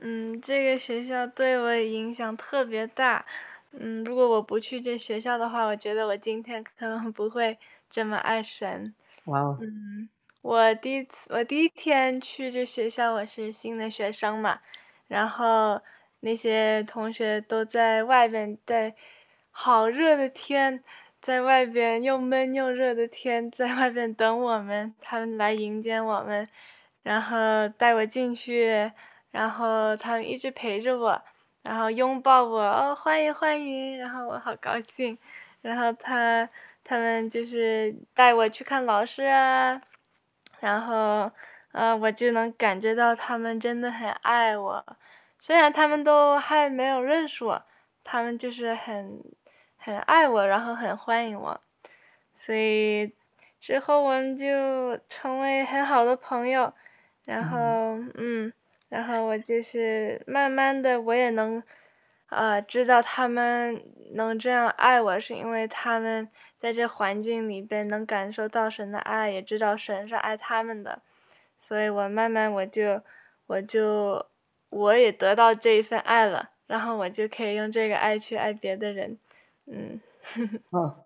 [0.00, 3.26] 嗯，这个学校对我影响特别大。
[3.72, 7.58] 嗯，如果我不去这学校的话，我觉得我今天可能不会
[7.90, 8.94] 这么爱神。
[9.24, 9.58] 哇哦。
[9.60, 10.08] 嗯，
[10.44, 14.60] 我第一次，我第一天去这学校，我是新的学生嘛，
[15.08, 15.80] 然后
[16.20, 18.94] 那些同学都在外边，在
[19.50, 20.84] 好热的天，
[21.22, 26.46] 在外边又闷又热的天， 在外边等我们，他们来迎接我们，
[27.02, 28.92] 然后带我进去，
[29.30, 31.22] 然后他们一直陪着我。
[31.62, 35.16] 然后拥抱我哦，欢迎欢迎，然后我好高兴，
[35.62, 36.46] 然后他
[36.84, 39.80] 他们就是带我去看老师啊，
[40.64, 41.30] 然后
[41.72, 44.84] 呃我就能感觉到他们真的很爱我，
[45.38, 47.62] 虽然他们都还没有认识我，
[48.02, 49.22] 他们就是很
[49.76, 51.60] 很爱我，然后很欢迎我，
[52.34, 53.12] 所以
[53.60, 56.72] 之后我们就成为很好的朋友，
[57.24, 58.12] 然后嗯。
[58.16, 58.52] 嗯
[58.90, 61.60] 然后我就是慢慢的，我也能，
[62.28, 66.28] 呃，知道他们能这样爱我，是因为他们
[66.64, 71.02] 在这环境里边能感受到神的爱，也知道神是爱他们的，
[71.58, 73.02] 所以我慢慢我就，
[73.46, 74.24] 我就，
[74.70, 79.18] 我也得到这一份爱了，然后我就可以用这个爱去爱别的人，
[79.66, 80.00] 嗯。
[80.72, 81.04] 哦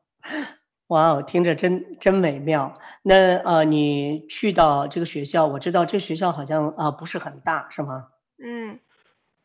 [0.86, 2.78] 哇哦，听着真真美妙。
[3.02, 8.10] 那呃，你去到这个学校，我知道这学校好像啊、呃、不是很大，是吗？
[8.38, 8.78] 嗯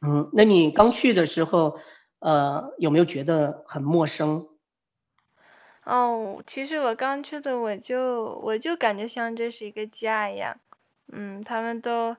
[0.01, 0.29] 嗯。
[0.33, 1.79] 那你刚去的时候，
[2.19, 4.47] 呃，有没有觉得很陌生？
[5.85, 10.59] 哦，其实我刚去的，我就我就感觉像这是一个家一样。
[11.11, 12.15] 嗯，他们都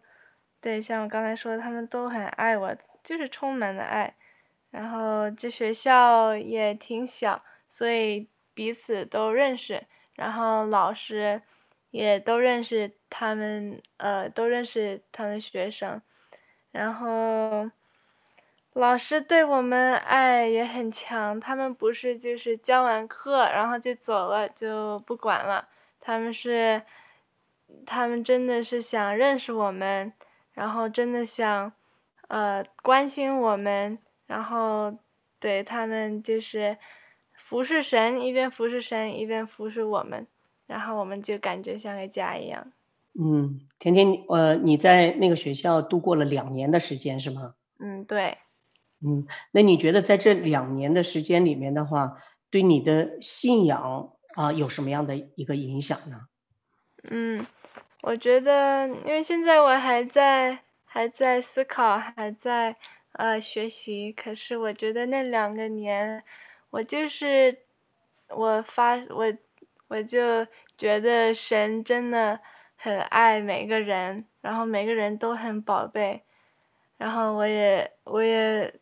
[0.60, 4.14] 对，像我刚才说，他们都很爱我，就是充满了爱。
[4.70, 8.28] 然后这学校也挺小，所以。
[8.56, 11.42] 彼此都认识，然后老师
[11.90, 16.00] 也都认识他们，呃，都认识他们学生，
[16.70, 17.68] 然后
[18.74, 21.40] 老师对我们爱也很强。
[21.40, 25.66] 他们不是就是教完课然后就走了就不管了，
[26.00, 26.82] 他们是，
[27.86, 30.12] 他们真的是想认识我们，
[30.52, 31.72] 然后真的想，
[32.28, 34.94] 呃，关心我们，然后
[35.40, 36.76] 对他们就是。
[37.36, 40.26] 服侍神，一边服侍神，一边服侍我们，
[40.66, 42.72] 然后我们就感觉像个家一样。
[43.20, 47.54] 嗯，甜甜，呃，你在那个学校度过了两年的时间是吗？
[47.78, 48.38] 嗯，对。
[49.04, 52.16] 嗯，那你觉得在这两年的时间里面的话，
[52.50, 56.22] 对你的信仰啊，有什么样的一个影响呢？
[57.10, 57.46] 嗯，
[58.02, 62.76] 我觉得，因为现在我还在还在思考，还在
[63.12, 66.24] 呃学习，可是我觉得那两个年。
[66.70, 67.56] 我就是，
[68.28, 69.32] 我发我，
[69.86, 70.44] 我就
[70.76, 72.40] 觉得神真的
[72.74, 76.24] 很爱每个人，然后每个人都很宝贝，
[76.96, 78.74] 然后我也我也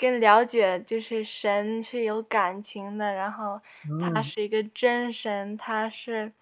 [0.00, 3.60] 更了解，就是神是有感情的，然后
[4.00, 6.32] 他是一个真神，他是，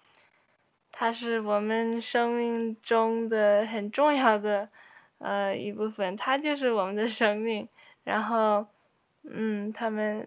[0.93, 4.69] 他是我们生命中的很重要的
[5.17, 7.67] 呃一部分，他就是我们的生命，
[8.05, 8.65] 然后，
[9.23, 10.25] 嗯，他们。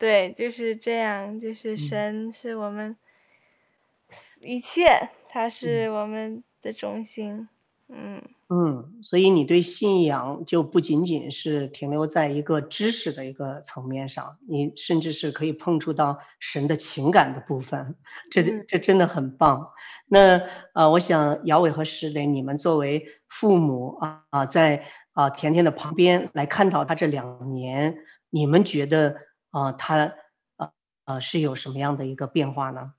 [0.00, 2.96] 对，就是这样，就是神是我们
[4.40, 7.48] 一切，嗯、他是我们的中心，
[7.88, 8.22] 嗯。
[8.50, 17.94] 嗯，所以你对信仰就不仅仅是停留在一个知识的一个层面上，你甚至是可以碰触到神的情感的部分，
[18.30, 19.70] 这这真的很棒。
[20.06, 20.40] 那
[20.72, 24.82] 呃，我想姚伟和石磊，你们作为父母啊啊，在
[25.12, 27.98] 啊甜甜的旁边来看到他这两年，
[28.30, 29.14] 你们觉得？
[29.50, 30.12] 啊、呃，他
[30.56, 30.70] 呃
[31.06, 32.92] 呃是有什么样的一个变化呢？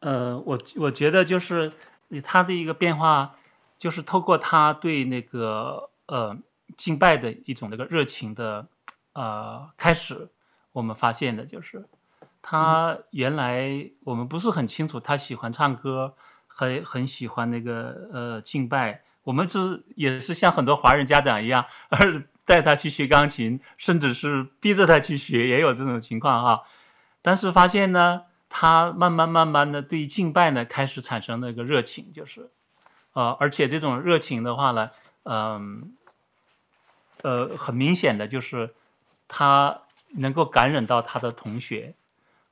[0.00, 1.72] 呃，我我觉得就是
[2.22, 3.36] 他的一个变化，
[3.78, 6.36] 就是透过他对那个呃
[6.76, 8.66] 敬拜的一种那个热情的
[9.12, 10.28] 呃开始，
[10.72, 11.84] 我们发现的就是
[12.42, 16.14] 他原来我们不是很清楚他喜欢唱歌，
[16.46, 22.24] 很很喜欢那个呃敬拜，我们是也是像很多华人家长一样而。
[22.46, 26.62] 带他去学钢琴，甚至是逼着他去学，也有这种情况哈。
[27.22, 28.24] 但是发现呢，
[28.56, 32.50] 他慢慢慢慢的对敬拜呢开始产生那个热情，就是，
[33.12, 34.90] 呃，而且这种热情的话呢，
[35.24, 35.92] 嗯，
[37.22, 38.72] 呃，很明显的就是
[39.26, 41.94] 他能够感染到他的同学，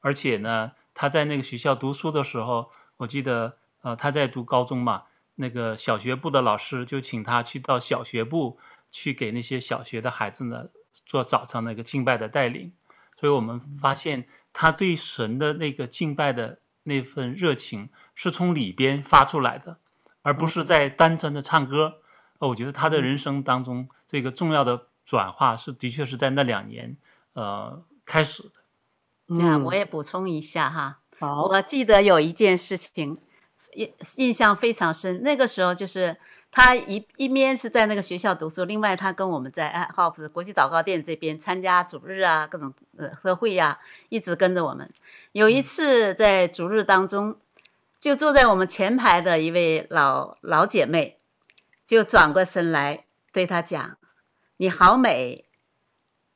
[0.01, 5.05] 而且呢，他在那个学校读书的时候，我记得呃，他在读高中嘛，
[5.37, 8.59] 那个小学部的老师就请他去到小学部
[8.91, 10.65] 去给那些小学的孩子呢
[11.07, 12.73] 做早上那个敬拜的带领，
[13.21, 19.79] 所以我们发现他对神的那个敬拜的那份热情是从里边发出来的，
[20.23, 22.01] 而不是在单纯的唱歌。
[22.39, 26.97] 呃，我觉得他的人生当中这个重要的转化是的确是在那两年
[27.35, 28.51] 呃开始的。
[29.27, 33.19] 那我也补充一下哈，好，我记得有一件事情。
[33.75, 36.15] 印印象非常深，那个时候就是
[36.53, 43.81] 他一一面是在那个学校读书，另外他跟我们在爱 Hope 国际祷告殿这边参加主日啊，各种呃和会呀、
[44.11, 44.89] 一直跟着我们。
[45.33, 47.37] 有一次在主日当中，
[47.99, 51.17] 就坐在我们前排的一位老老姐妹，
[51.87, 53.97] 就转过身来对他讲
[54.59, 55.47] ：“你好美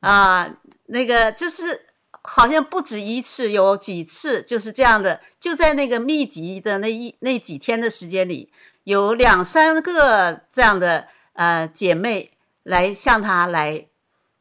[0.00, 0.56] 啊！”
[0.86, 1.82] 那个就是。
[2.28, 8.50] 好像不止一次，有几次就是这样的，就在那个密集的那一那几天的时间里，
[8.86, 12.30] 有两三个这样的呃姐妹
[12.62, 13.86] 来向他来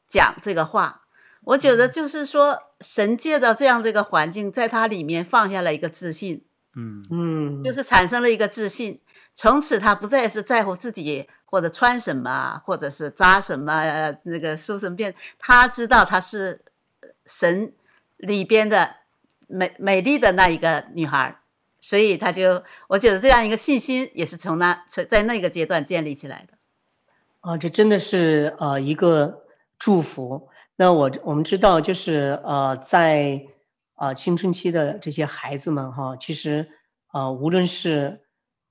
[0.07, 1.01] 讲这个话。
[1.43, 6.43] 我觉得就是说，神借着这样这个环境，在他里面放下了一个自信，
[6.75, 9.01] 嗯嗯，就是产生了一个自信，
[9.33, 16.61] 从此他不再是在乎自己或者穿什么，或者是扎什么，呃，那个梳什么辫，他知道他是。
[17.27, 17.73] 神
[18.17, 18.97] 里边的
[19.47, 21.35] 美美丽的那一个女孩，
[21.87, 26.57] 所以他就，我觉得这样一个信心也是从那在那个阶段建立起来的。
[27.41, 29.43] 啊，这真的是呃一个
[29.77, 30.49] 祝福。
[30.77, 33.39] 那我我们知道，就是呃在
[33.97, 36.67] 呃青春期的这些孩子们哈，其实
[37.13, 38.19] 呃无论是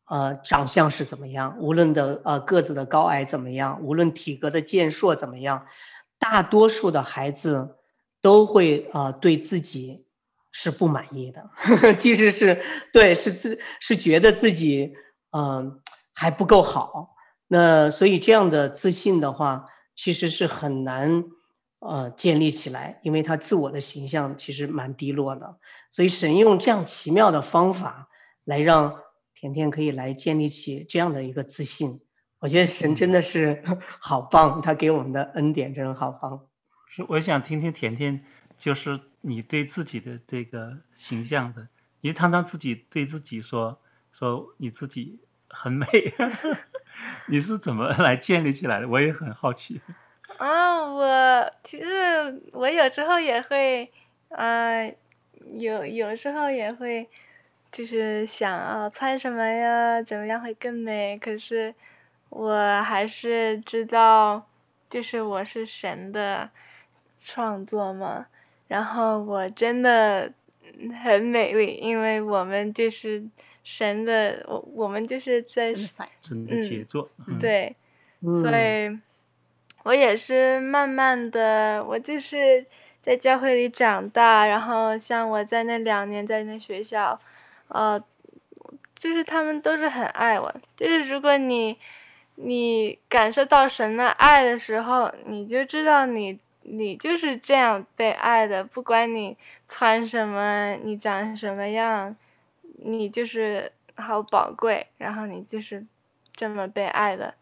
[0.07, 5.65] 呃长相是怎么样，无论的呃个子的高矮怎么样，无论体格的健硕怎么样，
[6.19, 7.77] 大多数的孩子。
[8.25, 10.04] 都会啊、呃，对自己
[10.57, 11.51] 是不满意的，
[11.99, 14.95] 其实是对，是自是觉得自己
[15.33, 15.81] 嗯、
[16.15, 17.17] 还不够好。
[17.49, 19.65] 那所以这样的自信的话，
[19.97, 21.25] 其实是很难
[21.81, 25.59] 呃建立起来，因为他自我的形象其实蛮低落的。
[25.91, 28.09] 所以神用这样奇妙的方法
[28.45, 28.95] 来让
[29.35, 32.01] 甜甜可以来建立起这样的一个自信。
[32.39, 33.61] 我觉得神真的是
[34.01, 36.41] 好棒，他给我们的恩典真的好棒。
[36.95, 38.25] 是，我想听听甜甜，
[38.65, 41.69] 就是你对自己的这个形象的，
[42.01, 43.79] 你常常自己对自己说
[44.11, 45.87] 说你自己很美，
[47.29, 48.89] 你是怎么来建立起来的？
[48.89, 49.83] 我也很好奇。
[50.41, 53.93] 啊，我其实我有时候也会，
[54.31, 54.83] 啊，
[55.59, 57.07] 有有时候也会，
[57.71, 61.19] 就是想啊，穿什么呀，怎么样会更美？
[61.19, 61.75] 可是
[62.31, 64.49] 我还是知道，
[64.89, 66.49] 就是我是神的。
[67.27, 68.27] 创作嘛，
[68.67, 70.33] 然后我真的
[71.03, 73.23] 很美丽，因为我们就是
[73.63, 75.75] 神的，我我们就是在
[76.23, 77.77] 神的杰作，嗯，对，
[78.23, 78.99] 嗯，所以，
[79.83, 82.65] 我也是慢慢的，我就是
[83.03, 87.21] 在教会里长大，然后像我在那两年在那学校，
[87.69, 88.03] 呃，
[88.99, 91.79] 就是他们都是很爱我，就是如果你
[92.37, 96.41] 你感受到神的爱的时候，你就知道你。
[96.67, 99.37] 你就是这样被爱的，不管你
[99.69, 102.17] 穿什么，你长什么样，
[102.79, 105.87] 你就是好宝贵，然后你就是
[106.33, 107.35] 这么被爱的，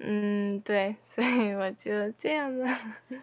[0.00, 2.66] 嗯，对，所以我就这样子。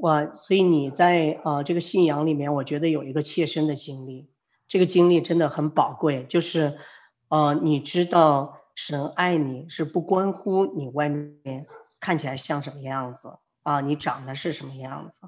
[0.00, 4.26] 哇，所以你在、呃、这个信仰里面，我觉得有一个切身的经历，
[4.66, 6.78] 这个经历真的很宝贵，就是
[7.28, 11.66] 呃你知道神爱你是不关乎你外面
[12.00, 13.38] 看起来像什么样子。
[13.62, 15.20] 啊，你长得是什么样子？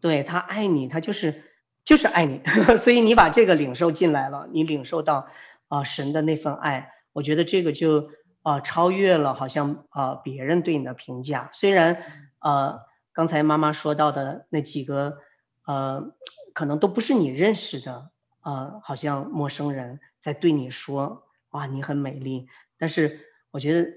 [0.00, 1.42] 对，他爱你，他就是
[1.84, 2.40] 就是爱你，
[2.78, 5.26] 所以你把这个领受进来了，你领受到
[5.68, 8.08] 啊神的那份爱，我觉得这个就
[8.42, 11.48] 啊超越了好像啊别人对你的评价。
[11.52, 12.00] 虽然
[12.38, 12.78] 啊
[13.12, 15.18] 刚才妈妈说到的那几个
[15.66, 16.12] 呃
[16.52, 18.10] 可能都不是你认识的
[18.40, 22.46] 啊，好像陌生人在对你说哇你很美丽，
[22.78, 23.20] 但是
[23.50, 23.90] 我觉得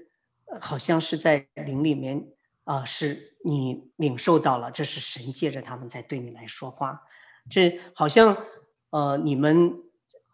[0.60, 2.26] 好像是在灵里面。
[2.64, 7.02] 啊、是你领受到了，这是神借着他们在对你来说话，
[7.50, 8.36] 这好像
[8.90, 9.72] 呃，你们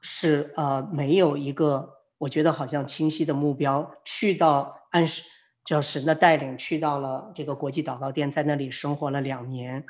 [0.02, 5.04] 是呃没有一个，我觉得好像清晰的目标，去到按
[5.64, 9.86] 叫神的带领，去到了这个国际祷告殿，在那里生活了两年，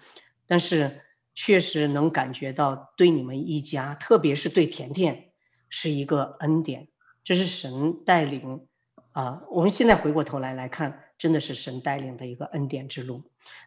[0.47, 1.03] 但是
[1.35, 5.33] 确实能感觉到对你们一家，特别是对甜甜，
[5.69, 6.87] 是一个恩典，
[7.25, 8.67] 这是神带领
[9.11, 11.07] 啊、我们现在回过头来来看。
[11.19, 13.23] 真的是神带领的一个恩典之路。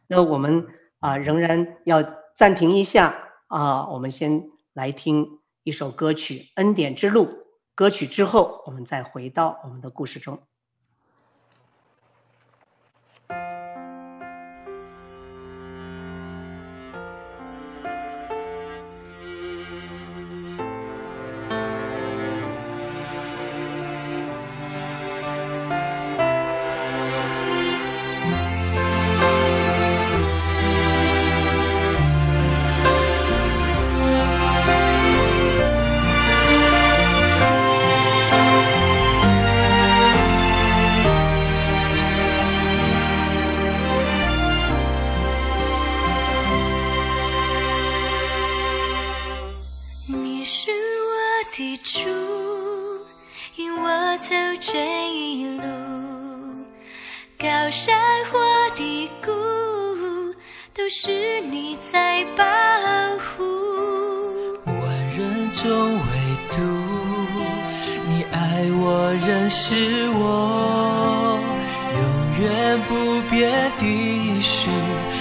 [0.08, 0.66] 那我们
[1.00, 2.02] 啊，仍然要
[2.36, 3.16] 暂停一下
[3.48, 4.44] 啊，我们先
[4.74, 7.26] 来听一首歌曲《恩典之路》，
[7.76, 10.40] 歌曲之后，我们再回到我们的故事中。
[65.54, 66.02] 中唯
[66.52, 66.58] 独
[68.08, 69.76] 你爱我，认识
[70.14, 71.40] 我，
[71.94, 72.02] 永
[72.42, 74.70] 远不变的许，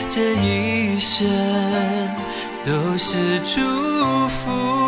[0.09, 1.29] 这一生
[2.65, 3.61] 都是祝
[4.29, 4.80] 福。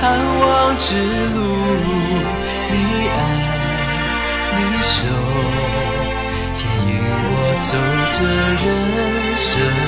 [0.00, 1.38] 盼望之路，
[2.70, 3.18] 你爱，
[4.54, 4.96] 你守，
[6.54, 7.68] 牵引我走
[8.12, 8.18] 这
[8.64, 8.66] 人
[9.36, 9.87] 生。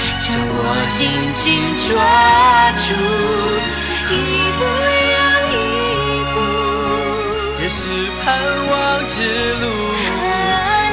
[0.31, 0.99] 将我紧
[1.33, 1.43] 紧
[1.87, 1.91] 抓
[2.87, 2.87] 住
[4.09, 4.15] 一
[4.57, 4.59] 步
[5.11, 5.19] 又
[5.51, 5.59] 一
[6.31, 6.35] 步
[7.57, 7.79] 这是
[8.23, 8.25] 盼
[8.69, 8.71] 望
[9.07, 9.13] 之
[9.59, 9.63] 路
[9.99, 10.17] 啊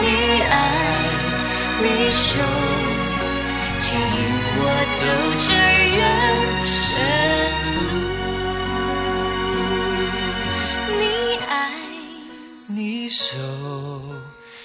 [0.02, 0.04] 你
[0.42, 0.52] 爱
[1.82, 2.20] 你手
[3.78, 4.18] 牵引
[4.58, 4.60] 我
[4.98, 5.00] 走
[5.38, 5.46] 这
[5.96, 6.00] 人
[6.66, 6.82] 生
[7.76, 7.78] 路
[10.98, 11.00] 你
[11.48, 11.48] 爱
[12.66, 13.22] 你手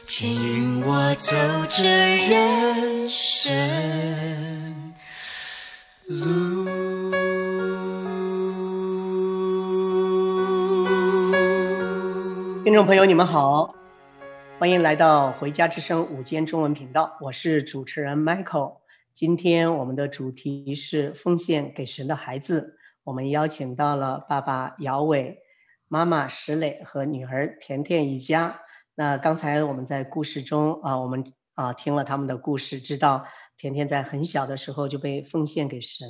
[0.08, 1.36] 牵引我走
[1.70, 1.84] 这
[2.28, 4.53] 人生。
[12.74, 13.76] 听众朋友，你们好，
[14.58, 18.80] 欢迎来到《回家之声》午间中文频道，我是主持人 Michael。
[19.14, 25.38] 今天我们的主题是奉献给神的孩子，我们邀请到了爸爸姚伟、
[25.88, 28.60] 妈妈石磊和女儿甜甜一家。
[28.96, 33.24] 那刚才我们在故事中啊，我们啊听了他们的故事，知道
[33.56, 36.10] 甜甜在很小的时候就被奉献给神，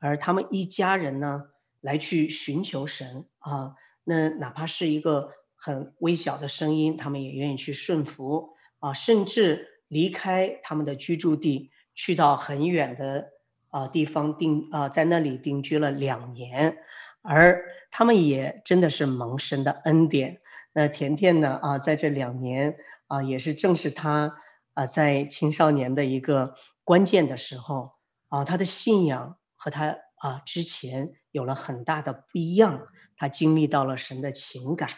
[0.00, 1.44] 而他们一家人呢
[1.80, 5.30] 来去寻求神啊，那哪怕是一个。
[5.64, 8.50] 很微小的声音，他们也愿意去顺服
[8.80, 13.28] 啊，甚至离开他们的居住地，去到很远的
[13.68, 16.76] 啊地方定啊，在那里定居了两年，
[17.22, 20.40] 而他们也真的是蒙神的恩典。
[20.72, 24.34] 那甜甜呢啊，在这两年啊，也是正是他
[24.74, 27.92] 啊，在青少年的一个关键的时候
[28.30, 34.90] 啊，他的信仰和他啊之前有了很大的不一样，他经历到了神的情感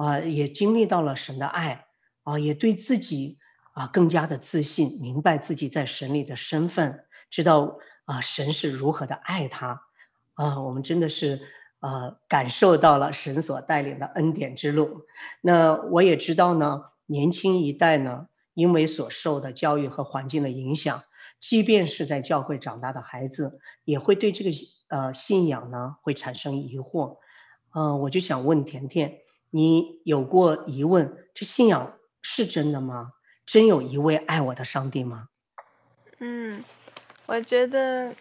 [0.00, 1.86] 啊，也经历到了神的爱
[2.22, 3.38] 啊，也对自己
[3.74, 7.76] 啊更加的自信，明白自己在神里的身份，知道
[8.06, 9.82] 啊神是如何的爱他
[10.34, 11.40] 啊，我们真的是
[11.80, 15.02] 啊感受到了神所带领的恩典之路。
[15.42, 18.28] 那我也知道呢，年轻一代呢。
[18.54, 21.04] 因为所受的教育和环境的影响，
[21.40, 24.50] 即便是在教会长大的孩子，也会对这个
[24.88, 27.16] 呃信仰呢会产生疑惑。
[27.74, 29.18] 嗯、我就想问甜甜，
[29.50, 31.16] 你有过疑问？
[31.34, 33.12] 这信仰是真的吗？
[33.46, 35.28] 真有一位爱我的上帝吗？
[36.18, 36.62] 嗯，
[37.26, 38.14] 我觉得，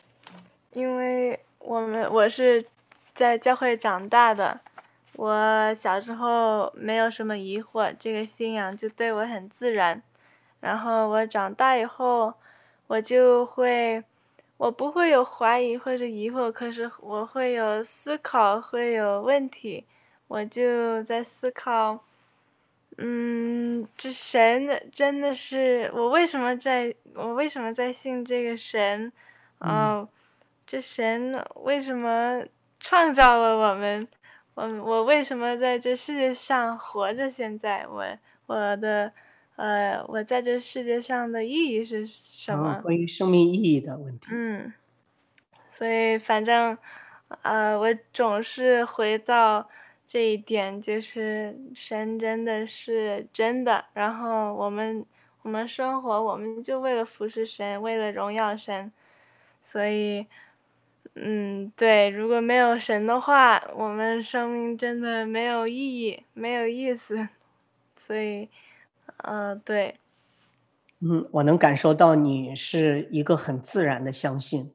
[0.71, 2.65] 因为我们我是
[3.13, 4.59] 在教会长大的，
[5.13, 10.01] 我小时候没有什么疑惑，这个信仰就对我很自然。
[10.61, 12.33] 然后我长大以后，
[12.87, 14.03] 我就会，
[14.57, 19.85] 我不会有怀疑或者疑惑，可是我会有思考，会有问题，
[20.29, 22.01] 我就在思考，
[22.97, 29.11] 嗯，这神真的是我为什么在，我为什么在信这个神？
[29.59, 30.09] 嗯、哦，
[30.65, 32.41] 这神为什么
[32.79, 34.07] 创造了我们？
[34.53, 37.29] 我我为什么在这世界上活着？
[37.29, 38.05] 现在我
[38.45, 39.11] 我的。
[39.61, 42.79] 呃，我在这世界上的意义是什么？
[42.81, 44.27] 关于生命意义的问题。
[44.31, 44.71] 嗯，
[45.69, 46.77] 所以反正，
[47.41, 49.69] 呃，我总是回到
[50.11, 53.85] 这一点，就是神真的是真的。
[53.93, 55.05] 然后我们
[55.43, 58.91] 我们生活，我们就为了服侍神，为了荣耀神。
[59.61, 60.25] 所以，
[61.13, 67.29] 嗯，对，如果没有神的话，我们生命真的没有意义，没有意思。
[67.95, 68.49] 所以。
[69.17, 69.99] 呃，对，
[71.01, 74.71] 嗯，我能感受到你是一个很自然的相信。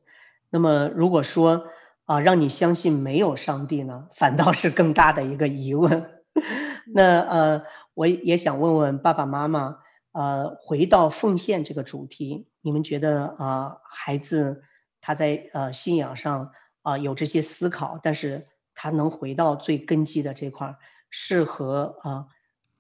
[0.51, 1.66] 那么，如果说
[2.05, 6.11] 啊，让你相信没有上帝呢，反倒是更大的一个疑问。
[6.94, 7.62] 那呃，
[7.94, 9.78] 我也想问问爸爸妈妈，
[10.12, 14.62] 呃，回到奉献这个主题，你们觉得啊、孩子
[15.00, 16.50] 他在呃信仰上
[16.82, 20.76] 啊、有这些思考，但是他能回到最根基的这块，
[21.11, 22.26] 是和啊。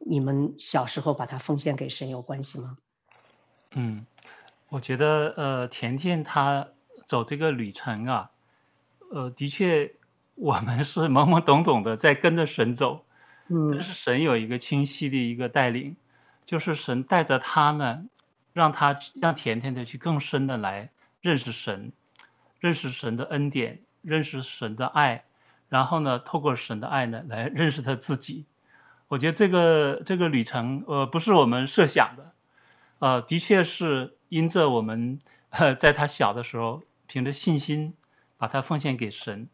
[0.06, 2.76] 你们小时候把他奉献给神有关系吗？
[3.70, 4.04] 嗯，
[4.68, 6.68] 我觉得呃，甜甜她
[7.06, 8.30] 走这个旅程啊，
[9.14, 9.94] 呃，的确
[10.34, 13.06] 我们是懵懵懂懂的在跟着神走，
[13.46, 15.94] 嗯，但是神有一个清晰的一个带领，
[16.44, 18.06] 就是神带着他呢，
[18.52, 20.90] 让他让甜甜的去更深的来
[21.20, 21.92] 认识神，
[22.58, 25.22] 认识神的恩典，认识神的爱，
[25.68, 28.44] 然后呢，透过神的爱呢，来认识他自己。
[29.06, 32.32] 我觉得这个这个旅程，呃，不是我们设想的，
[32.98, 35.16] 呃，的确是因着我们，
[35.50, 37.94] 呃，在他小的时候，凭着信心
[38.36, 39.48] 把它奉献给神，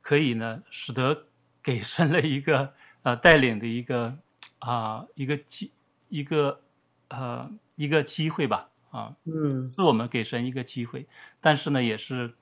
[0.00, 1.26] 可以呢，使得
[1.62, 2.72] 给神了一个
[3.02, 4.16] 呃带领的一个
[4.58, 5.70] 啊、呃、一个机
[6.08, 6.60] 一个
[7.08, 11.06] 呃一个机会吧，啊，嗯，是我们给神一个机会，
[11.40, 12.34] 但是呢，也是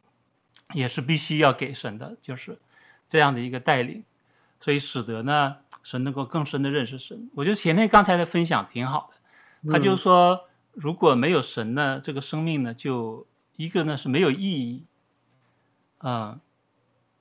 [0.74, 2.58] 也是必须要给神的，就是
[3.08, 4.04] 这样的一个带领。
[4.60, 7.28] 所以使得呢，神能够更深的认识神。
[7.34, 13.26] 我觉得前面刚才的分享挺好的，他就说，如果没有神呢，这个生命呢，就
[13.56, 14.84] 一个呢是没有意义，
[16.02, 16.40] 嗯，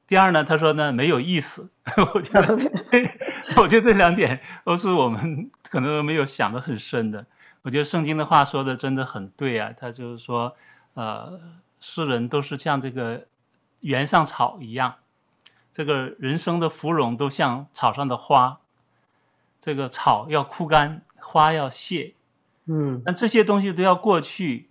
[0.08, 1.70] 第二呢，他说呢没有意思。
[2.14, 2.58] 我觉得，
[3.62, 7.26] 我觉得这两点都是我们可能没有想的很深的。
[7.64, 10.56] 我觉得圣经的话说的真的很对啊，他就是说，
[10.96, 11.40] 呃，
[11.80, 13.28] 世人都是像这个
[13.82, 14.96] 原上草一样。
[15.72, 18.60] 这个人生的芙蓉都像草上的花，
[19.62, 22.14] 这个草要枯干，花要谢，
[22.66, 24.70] 嗯，但这些东西都要过去。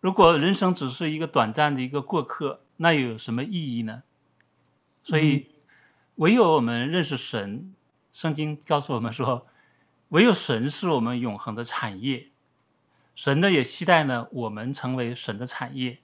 [0.00, 4.02] 如果人生只是一个短暂的一个过客，那又有什么意义呢？
[5.02, 5.50] 所以，
[6.16, 7.74] 唯有我们认识神，
[8.12, 9.46] 圣经告诉我们说，
[10.08, 12.28] 唯有神是我们永恒的产业。
[13.14, 15.98] 神呢也期待呢我们成为神的产业。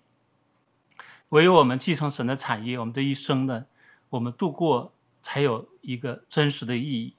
[1.30, 3.66] 唯有我们继承神的产业，我们这一生呢。
[4.10, 4.92] 我们度过
[5.22, 7.14] 才有一个真实的意义。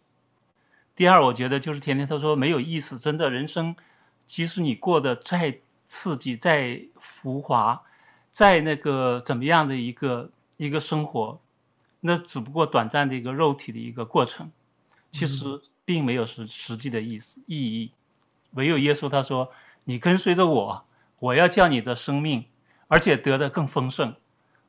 [0.93, 3.73] 第二，我觉得就是甜甜她说没有意思，真的人生，
[4.27, 7.81] 即使你过得再刺激、再浮华、
[8.31, 11.39] 再那个怎么样的一个一个生活，
[11.99, 14.51] 那只不过短暂的一个肉体的一个过程，
[15.11, 17.91] 其实并没有实实际的意思意义。
[18.51, 19.51] 唯有耶稣他说
[19.85, 20.85] ：“你跟随着我，
[21.19, 22.45] 我要叫你的生命，
[22.87, 24.15] 而且得的更丰盛。”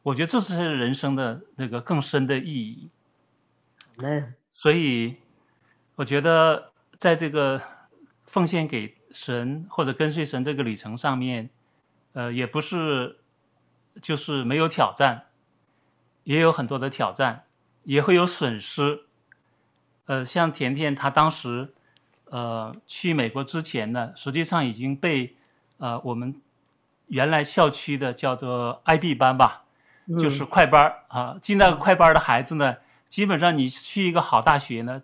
[0.04, 2.90] 我觉得这是人生的那个更深的意义。
[4.52, 5.16] 所以
[5.94, 7.62] 我觉得在这个
[8.26, 11.50] 奉献给神或者跟随神这个旅程上面，
[12.14, 13.20] 呃，也不是
[14.00, 15.26] 就是没有挑战，
[16.24, 17.44] 也有很多的挑战，
[17.84, 19.04] 也会有损失。
[20.06, 21.74] 呃，像甜甜她当时，
[22.24, 25.36] 呃，去美国之前呢，实际上已经被
[25.78, 26.40] 呃我们
[27.06, 29.64] 原来校区的叫做 IB 班吧，
[30.06, 32.76] 嗯、就是快班啊，进那个快班的孩子呢，
[33.06, 35.02] 基本上你去一个好大学呢，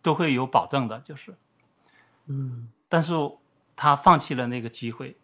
[0.00, 1.34] 都会有保证的，就是，
[2.26, 3.12] 嗯，但是
[3.76, 5.16] 他放弃了那个机会，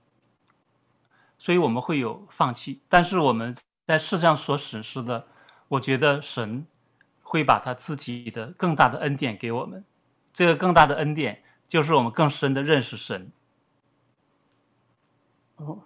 [1.44, 3.54] 所以我们会有放弃，但是我们
[3.86, 5.26] 在世上所实施的，
[5.68, 6.66] 我觉得神。
[7.26, 9.84] 会把他自己的更大的恩典给我们，
[10.32, 13.32] 这个更大的恩典就是我们更深的认识神。
[15.56, 15.82] 哦，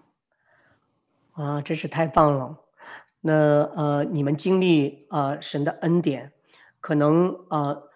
[1.32, 2.58] 啊，真是太棒了！
[3.22, 3.32] 那
[3.74, 6.30] 呃，你们经历呃神的恩典，
[6.80, 7.88] 可能呃，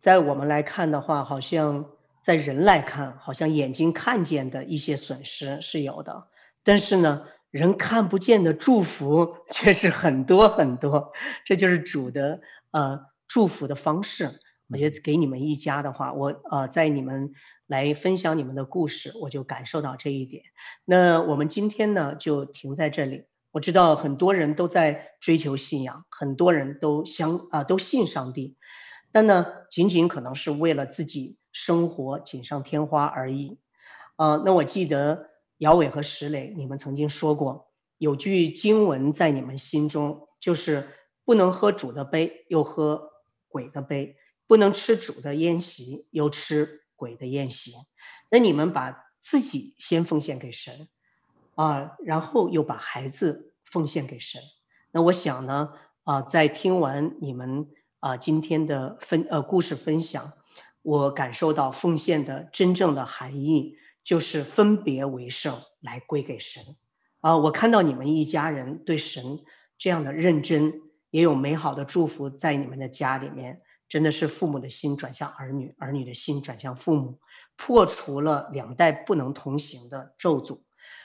[0.00, 1.84] 在我们来看的话，好像
[2.22, 6.26] 在人来看，好像眼睛看见的一些损失是有的，
[6.64, 11.12] 但是呢，人看不见的祝福却是很多很多，
[11.44, 12.40] 这就是主的。
[12.72, 12.98] 呃，
[13.28, 17.32] 祝福的方式，我觉得给你们一家的话，我呃，在你们
[17.68, 20.42] 来分享你们的故事，我就感受到这一点。
[20.84, 23.26] 那我们今天呢，就停在这里。
[23.52, 28.56] 我知道很多人都在追求信仰，很多人都相啊、都信上帝，
[29.12, 33.60] 但呢，仅仅可能是为了自己生活锦上添花而已。
[34.16, 40.88] 啊、那我记得姚伟和石磊，你们曾经说过，有句经文在你们心中，就是。
[41.26, 43.12] 不能喝主的杯，又喝
[43.48, 44.14] 鬼的杯；
[44.46, 47.72] 不能吃主的宴席，又吃鬼的宴席。
[48.30, 50.86] 那你们把自己先奉献给神，
[51.54, 54.38] 啊，然后又把孩子奉献给神。
[54.90, 55.70] 那我想呢，
[56.02, 60.30] 啊，在听完你们啊今天的分呃故事分享，
[60.82, 66.62] 我感受到奉献的真正的含义，就是分别为圣来归给神。
[67.20, 69.40] 啊，我看到你们一家人对神
[69.76, 70.82] 这样的认真。
[71.10, 77.20] 也有美好的祝福在你们的家里面，真的是父母的心转向儿女，儿女的心转向父母，
[77.54, 80.62] 破除了两代不能同行的咒诅。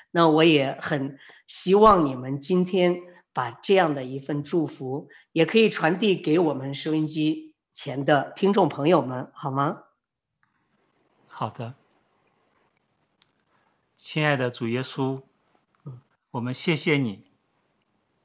[0.09, 2.99] 那我也很希望你们今天
[3.31, 9.83] 把这样的一份祝福，也可以传递给我们收音机前的听众朋友们，好吗？
[11.27, 11.75] 好的，
[14.01, 15.21] 亲爱的主耶稣，
[16.31, 17.25] 我们谢谢你，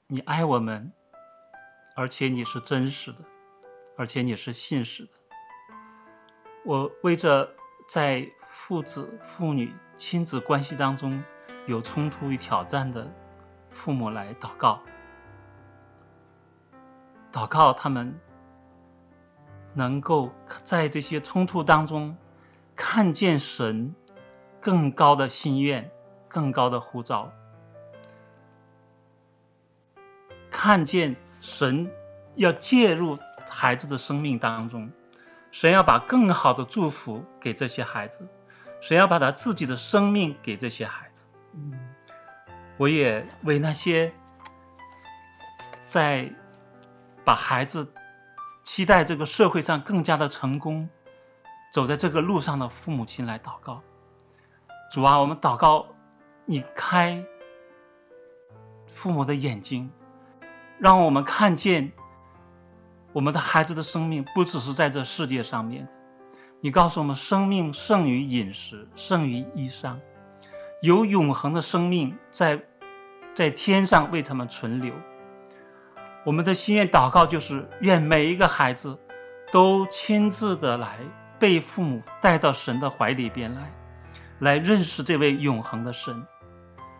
[0.06, 0.92] 你爱我们。
[1.96, 3.18] 而且你是真实的，
[3.96, 5.10] 而且你是信实的。
[6.64, 7.52] 我为着
[7.88, 11.20] 在父子、父女、亲子关系当中
[11.66, 13.12] 有冲突与挑战的
[13.68, 14.80] 父母来祷告，
[17.32, 18.16] 祷告他们
[19.74, 22.16] 能够在这些冲突当中
[22.76, 23.92] 看见神
[24.64, 25.90] 更高的心愿、
[26.26, 27.30] 更高的呼召，
[30.50, 31.14] 看见。
[31.42, 31.86] 神
[32.36, 33.18] 要介入
[33.50, 34.90] 孩子的生命当中，
[35.52, 38.26] 神要把更好的祝福给这些孩子，
[38.80, 41.26] 神要把他自己的生命给这些孩子。
[41.52, 41.78] 嗯，
[42.78, 44.10] 我也为那些
[45.86, 46.32] 在
[47.22, 47.86] 把孩子
[48.62, 50.88] 期待这个社会上更加的成功，
[51.70, 53.82] 走在这个路上的父母亲来祷告。
[54.94, 55.86] 主啊，我们祷告，
[56.46, 57.20] 你开
[58.86, 59.90] 父母的眼睛。
[60.78, 61.90] 让我们看见，
[63.12, 65.88] 我们的孩子的生命不只是在这世界上面。
[66.60, 69.96] 你告诉我们，生命胜于饮食，胜于衣裳，
[70.80, 72.62] 有永恒的生命在
[73.34, 74.94] 在天上为他们存留。
[76.24, 78.96] 我们的心愿祷告就是，愿每一个孩子
[79.50, 81.00] 都亲自的来
[81.36, 83.72] 被父母带到神的怀里边来，
[84.40, 86.26] 来认识这位永恒的神。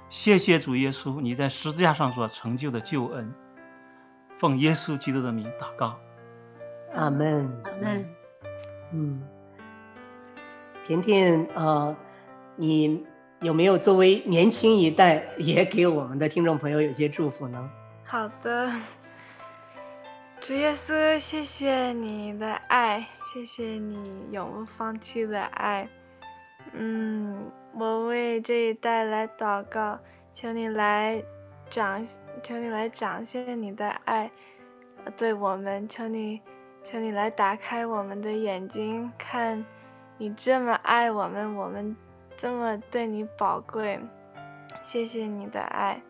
[0.08, 3.32] 谢谢主耶稣，你在十字架上所成就的救恩。
[4.38, 5.98] 奉耶稣基督的名祷告，
[6.94, 8.08] 阿门，阿门。
[8.92, 9.22] 嗯，
[10.86, 11.96] 甜甜啊、呃，
[12.56, 13.06] 你
[13.40, 17.70] 有没有作为年轻一代，也给我们的听众朋友有些祝福呢？
[18.04, 18.70] 好的，
[20.40, 25.88] 主耶稣，谢谢你的爱，谢谢你永不放弃的爱。
[26.72, 29.98] 嗯，我为这一代来祷告，
[30.32, 31.22] 请你来
[31.70, 32.06] 掌。
[32.42, 34.30] 请你来展现你的爱，
[35.16, 36.42] 对我们，求你，
[36.82, 39.64] 求你来打开我们的眼睛，看
[40.18, 41.96] 你这么爱我们，我们
[42.36, 43.98] 这么对你宝贵，
[44.82, 46.02] 谢谢你的爱。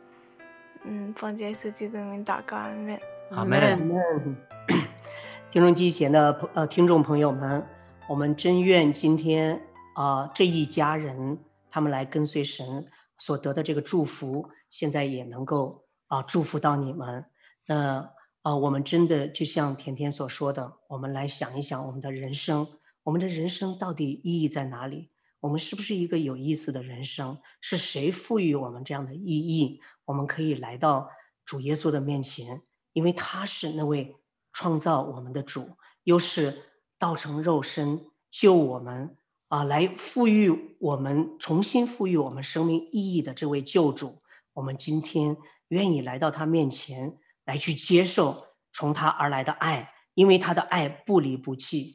[0.82, 2.98] 嗯，奉耶稣基督的名祷告，阿门。
[3.30, 3.60] 阿门。
[3.60, 4.36] 阿门。
[5.52, 7.64] 听众机前的朋呃听众朋友们，
[8.08, 9.60] 我们真愿今天
[9.94, 11.38] 啊、这一家人
[11.70, 12.86] 他们来跟随神
[13.18, 17.24] 所得的这个祝福，现在也能够啊祝福到你们。
[17.66, 22.66] 那啊，我们真的就像甜甜所说的，我们来想一想我们的人生，
[23.02, 25.10] 我们的人生到底意义在哪里？
[25.40, 27.38] 我们是不是一个有意思的人生？
[27.60, 29.80] 是谁赋予我们这样的意义？
[30.04, 31.08] 我们可以来到
[31.44, 32.60] 主耶稣的面前，
[32.92, 34.14] 因为他是那位
[34.52, 35.70] 创造我们的主，
[36.02, 36.62] 又是
[36.98, 39.16] 道成肉身救我们
[39.54, 44.20] 啊，来赋予我们重新赋予我们生命意义的这位救主。
[44.52, 45.36] 我们今天
[45.68, 47.18] 愿意来到他面前。
[47.46, 48.42] 来去接受
[48.72, 51.94] 从他而来的爱，因为他的爱不离不弃，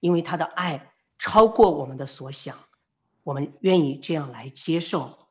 [0.00, 2.56] 因为他的爱超过我们的所想，
[3.22, 5.28] 我们愿意这样来接受，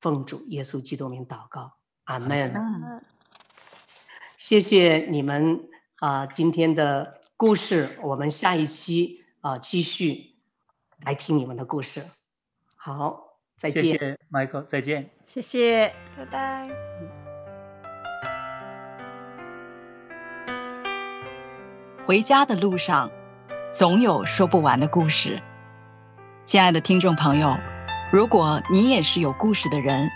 [0.00, 2.52] 奉主耶稣基督名祷告，阿门。
[4.36, 10.31] 谢谢你们啊、呃，今天的故事，我们下一期啊、呃、继续
[11.04, 12.04] 来听你们的故事。
[12.76, 13.18] 好，
[13.56, 16.68] 再见，谢谢 Michael，再见，谢谢，拜拜。
[22.06, 23.10] 回家的路上，
[23.72, 25.40] 总有说不完的故事。
[26.44, 27.56] 亲爱的听众朋友，
[28.12, 30.08] 如果你也是有故事的人，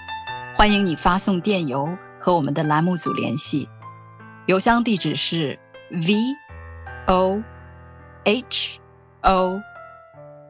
[0.56, 3.68] 欢迎你发送电邮和我们的栏目组联系。
[4.46, 5.58] 邮箱地址是
[5.90, 6.14] v
[7.06, 7.42] o
[8.24, 8.80] h
[9.22, 9.60] o